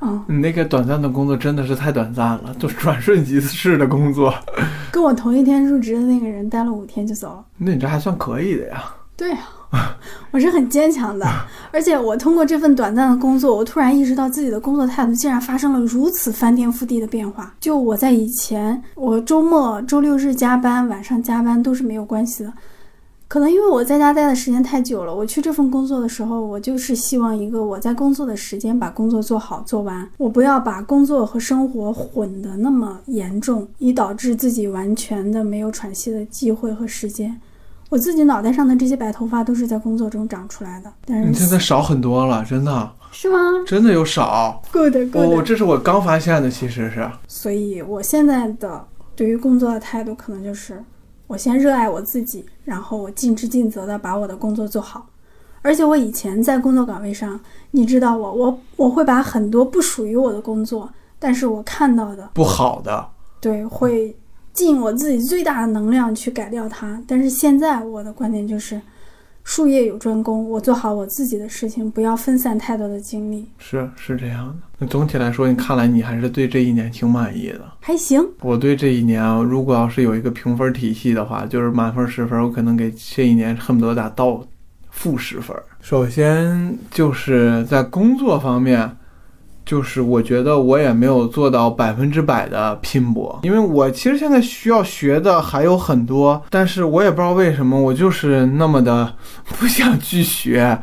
[0.00, 4.32] 嗯，你那个短暂的工作真的是太短暂了，就转瞬即逝的工作。
[4.92, 7.44] 跟我同一天入职的那个人待了五天就走了。
[7.58, 8.84] 那你这还算可以的呀。
[9.20, 9.32] 对
[9.68, 9.94] 啊，
[10.30, 11.26] 我是很坚强的，
[11.70, 17.54] 而且我通过这份短暂的工作，我突然意识到自己的工作态度竟然发生了如此翻天覆地的变化。
[17.60, 22.50] 就我在以前，我周末、周六日加班，晚上加班都是没有关系的。
[23.28, 37.38] 可能因为我在家待的时间太久了，我去这份工作的时候，我就是希望一个我在工作的时间把工作做好做完，我不要把工作和生活混得那么严重，以导致自己完全的没有喘息的机会和时间。
[37.90, 44.62] 我自己脑袋上的这些白头发都是在工作中长出来的，但是你现在少很多了，真的，是吗真的有少。
[44.72, 47.10] ？Good 我、good，、这是我刚发现的，其实是。
[47.26, 48.86] 所以我现在的
[49.16, 50.82] 对于工作的态度可能就是，
[51.26, 55.06] 我先热爱我自己，然后我尽职尽责的把我的工作做好。
[55.62, 57.38] 而且我以前在工作岗位上，
[57.72, 60.88] 你知道我，我我会把很多不属于我的工作，
[61.18, 63.08] 但是我看到的，不好的，
[63.40, 64.16] 对，会
[64.52, 67.00] 尽我自己最大的能量去改掉它。
[67.06, 68.80] 但是现在我的观点就是，
[69.44, 73.48] 术业有专攻，我做好我自己的事情，不要分散太多的精力。
[73.58, 74.56] 是是这样的。
[74.78, 77.60] 那总体来说，你看来你还是对这一年挺满意的。
[77.80, 84.46] 还行，我对这一年，如果要是有一个评分体系的话，就是满分十分，我可能给这一年恨不得打到
[84.90, 85.56] 负十分。
[85.80, 88.90] 首先就是在工作方面，
[89.70, 99.14] 就是我觉得我也没有做到百分之百的拼搏，因为我其实现在需要学的还有很多，但是我也不知道为什么，我就是那么的
[99.60, 100.76] 不想去学。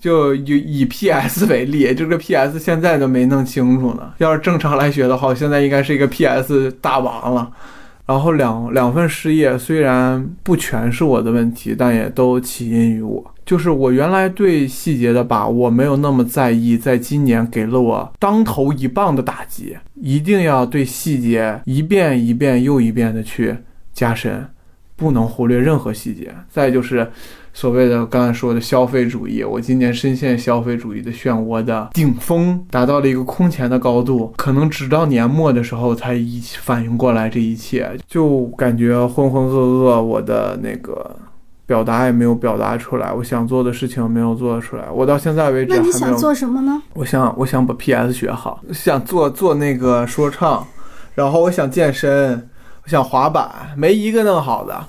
[0.00, 4.10] 就以以 PS 为例，就这个 PS 现在都没弄清楚呢。
[4.18, 7.48] 要是正常来学的话，我现在应该是一个 PS 大王了。
[8.06, 13.34] 然后两两份失业虽然不全是我的问题，但也都起因于我。
[13.44, 19.76] 就是我原来对细节的把握没有那么在意，在今年给了我当头一棒的打击。
[19.94, 23.56] 一定要对细节一遍一遍又一遍的去
[23.92, 24.48] 加深，
[24.96, 26.34] 不能忽略任何细节。
[26.48, 27.10] 再就是。
[27.54, 41.14] 所谓的刚才说的消费主义，我今年深陷消费主义的漩涡的顶峰，达到了一个空前的高度，可能直到年末的时候才一反应过来这一切，就感觉浑浑噩噩，我的那个
[41.66, 45.92] 表达也没有表达出来，我想做的事情没有做出来，我到现在为止还没有。
[45.92, 46.82] 那你想做什么呢？
[46.94, 50.66] 我想，我想把 PS 学好，想做做那个说唱，
[51.14, 52.48] 然后我想健身，
[52.84, 54.86] 我想滑板，没一个弄好的。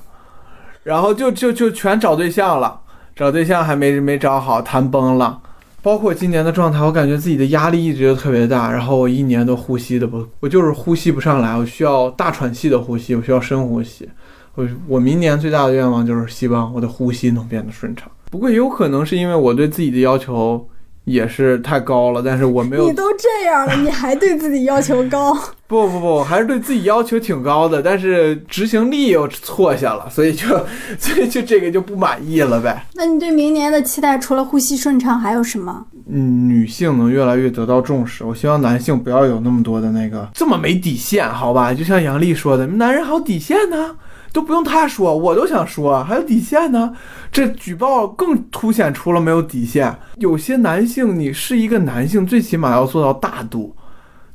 [0.84, 2.82] 然后就就就全找对象了，
[3.16, 5.40] 找对象还没没找好，谈崩了。
[5.82, 8.72] 包括今年的状态，我感觉自己的压力一直都特别大。
[8.72, 14.10] 然后我一年都呼吸的不，我就是呼吸不上来，我需要大喘气的呼吸，我需要深呼吸。
[14.56, 18.10] 我我明年最大的愿望就是希望我的呼吸能变得顺畅。
[18.32, 20.68] 不过也有可能是因为我对自己的要求。
[21.06, 22.88] 也是太高了，但是我没有。
[22.88, 25.38] 你都这样了，你还对自己要求高？
[25.68, 30.48] 不 不不，还是对自己要求挺高的，但是执行力又错下了，所以就
[30.98, 32.86] 所以就这个就不满意了呗。
[32.94, 35.86] 那你对明年的期待除了呼吸顺畅还有什么？
[36.10, 41.74] 嗯，女性能越来越得到重视，我希望男性不要有那么多的那个这么没底线，好吧？
[41.74, 43.96] 就像杨丽说的，男人还有底线呢。
[44.34, 46.94] 都不用他说，我都想说，还有底线呢。
[47.32, 49.96] 这举报更凸显出了没有底线。
[50.18, 53.76] 有些男性，你是一个男性，最起码要做到大度。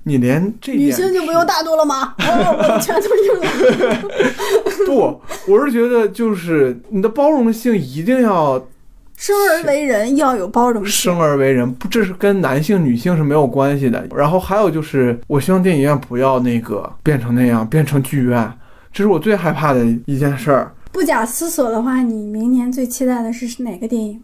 [0.05, 2.14] 你连这女性就不用大度了吗？
[2.18, 3.99] 我全都硬了。
[4.86, 8.59] 不，我是觉得就是你的包容性一定要
[9.16, 10.90] 生而为人要有包容性。
[10.90, 14.09] 生而为人不，这是跟男性女性是没有关系的。
[14.16, 18.51] 然后还有就是，我希望电影院不要那个变成那样，变成剧院。
[18.93, 20.74] 这是我最害怕的一件事儿。
[20.91, 24.22] 不假思索的话，你明年最期待的是哪个电影？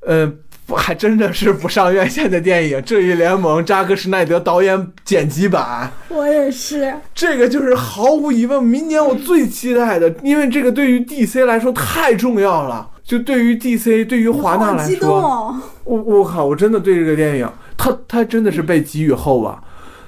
[0.00, 0.30] 呃，
[0.76, 5.90] 还真的是不上院线的电影，《正义联盟》扎克施奈德导演剪辑版。
[6.10, 6.94] 我也是。
[7.14, 12.90] 这个就是毫无疑问，明年我最期待的，因为这个对于 DC 来说太重要了。
[13.02, 15.54] 就对于 DC，对于华纳来说，
[15.84, 19.62] 我我靠，我真的对这个电影，他他真的是被寄予厚望。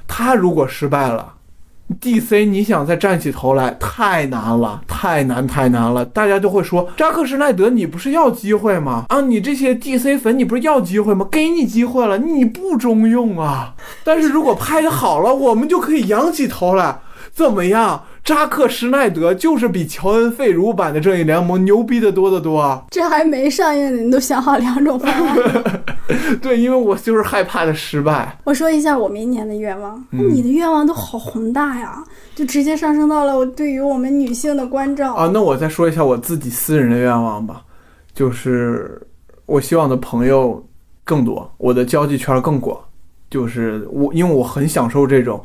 [0.08, 1.35] 他如果失败了。
[2.00, 2.44] D.C.
[2.46, 6.04] 你想再站起头来太难了，太难太难了。
[6.04, 9.04] 大家就会说扎克施奈德，你不是要机会吗？
[9.08, 10.18] 啊，你这些 D.C.
[10.18, 11.26] 粉，你不是要机会吗？
[11.30, 13.74] 给你机会了，你不中用啊。
[14.02, 16.98] 但是如果拍的好了，我们就可以扬起头来，
[17.36, 18.02] 怎么样？
[18.24, 22.82] 扎克施耐德就是比乔恩费如版的正义联盟牛逼的多得多。
[22.90, 25.36] 这还没上映呢，你都想好两种方案。
[26.40, 28.38] 对，因为我就是害怕的失败。
[28.44, 32.02] 我说一下我明年的愿望，你的愿望都好宏大呀，
[32.34, 35.30] 就直接上升到了我对于我们女性的关照啊。
[35.30, 37.60] 那我再说一下我自己私人的愿望吧，
[38.14, 38.98] 就是
[39.44, 40.66] 我希望的朋友
[41.04, 42.80] 更多，我的交际圈更广，
[43.28, 45.38] 就是我因为我很享受这种。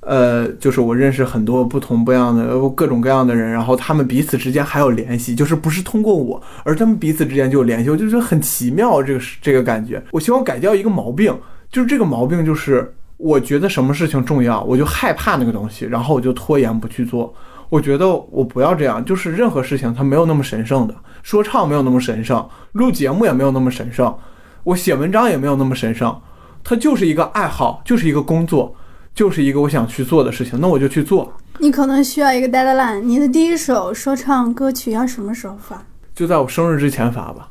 [0.00, 10.02] 呃，就是我认识很多不同不样的各种各样的人，然后他们彼此之间还有联系，就是不是通过我，而他们彼此之间就有联系，我就觉得很奇妙，这个这个感觉。
[10.12, 11.36] 我希望改掉一个毛病，
[11.70, 17.34] 就是这个毛病就是我觉得什么事情重要，我就害怕那个东西，然后我就拖延不去做。
[17.68, 24.16] 我觉得我不要这样，就是任何事情它没有那么神圣的，说唱没有那么神圣，录节目也没有那么神圣，
[24.64, 26.18] 我写文章也没有那么神圣，
[26.64, 28.74] 它就是一个爱好，就是一个工作。
[29.18, 31.32] 就是一个我想去做的事情，那我就去做。
[31.58, 35.84] 你可能需要一个 deadline，你的第一首说唱歌曲要什么时候发？
[36.14, 37.50] 就在我生日之前发吧。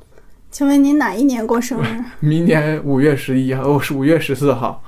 [0.49, 2.01] 请问你哪一年过生日？
[2.25, 4.81] 明年五月十一号，哦，是五月十四号。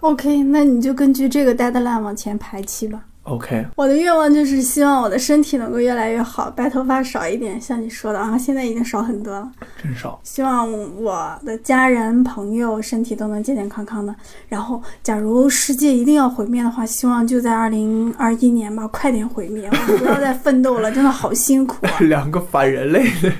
[0.00, 3.04] OK，那你就根据这个 deadline 往前排期吧。
[3.24, 9.50] OK，我的愿望就是希望我的身体能够越来越好，白头发少一点，像你说的啊，现在已经少很多了，
[9.82, 10.20] 真少。
[10.22, 10.70] 希望
[11.02, 14.14] 我的家人朋友身体都能健健康康的。
[14.46, 21.86] 然后，假如世界一定要毁灭的话，希望就在二零二一年吧，快点毁灭，不要再奋斗了，真的好辛苦。
[22.04, 23.32] 两个反人类的。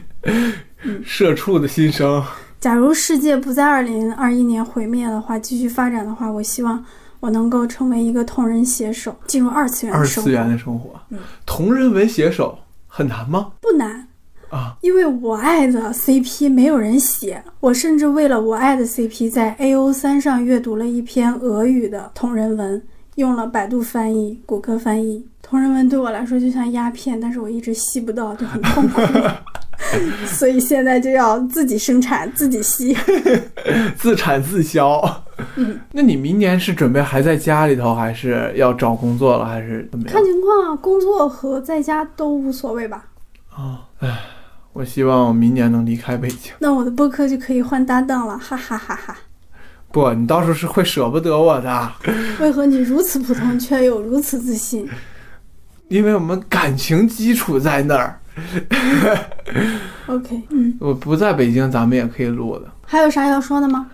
[1.05, 2.22] 社畜的心声。
[2.59, 6.82] 假如世界不在二零二一年毁灭的话，继续发展的话，我希望
[7.25, 10.20] 我能够成为一个同人写手，进入二次元的生活。
[10.20, 11.01] 二次元的生活，
[11.47, 13.53] 同人文写手很难吗？
[13.62, 14.07] 不难
[14.51, 22.83] 啊，因为我爱的 CP 没有人写，我甚至为了我爱的 CP，在 AO 三上阅读了一篇俄语的同人文，
[23.14, 25.27] 用了百度翻译、谷歌翻译。
[25.41, 29.01] 同人文对我来说就像鸦片，但是我一直吸不到，就很痛苦。
[30.27, 32.97] 所以现在就要自己生产、自己吸，
[33.97, 35.01] 自产自销。
[35.57, 40.12] 嗯，那你明年是准备还在家里头，还是要找工作了，还是怎么样？
[40.12, 43.07] 看情况啊，工作和在家都无所谓吧。
[43.51, 44.20] 啊，唉，
[44.72, 46.53] 我希望我明年能离开北京。
[46.59, 49.16] 那我的播客就可以换搭档了，哈哈哈哈。
[49.91, 51.93] 不，你到时候是会舍不得我的。
[52.41, 54.89] 为何你如此普通，却有如此自信？
[55.89, 58.18] 因为我们感情基础在那儿。
[60.07, 62.66] OK，嗯，我不在北京，咱们也可以录的。
[62.85, 63.87] 还有啥要说的吗？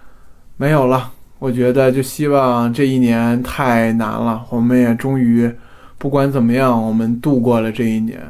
[0.56, 5.50] 没有了，我觉得就希望这一年太难了，我们也终于，
[5.98, 8.20] 不管怎么样，我们度过了这一年。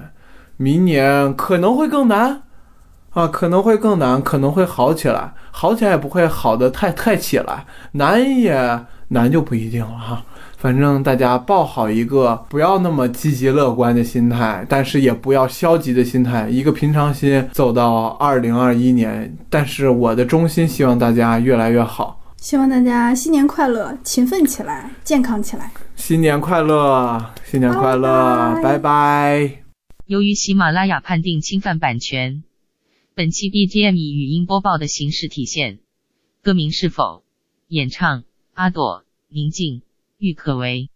[0.57, 2.43] 明年可能会更难，
[3.11, 10.23] 啊，可能会更难，可能会好起来，好起来也不会好的太太起来，难也难就不一定了哈。
[10.61, 19.35] 反正大家抱好一个不要那么积极乐观的心态，但是也不要消极的心态，一个平常心走到二零二一年。
[19.49, 25.73] 但是我的衷心希望大家越来越好，希望大家新年快乐，勤奋起来，健康起来。
[25.97, 29.63] 新年快乐，新年快乐，拜拜拜拜。
[30.05, 32.45] 由于喜马拉雅判定侵犯版权，
[33.15, 35.79] 本期 BGM 以语音播报的形式体现，
[36.43, 37.23] 歌名是否
[37.69, 39.81] 演唱阿朵、宁静、
[40.21, 40.91] 郁可唯。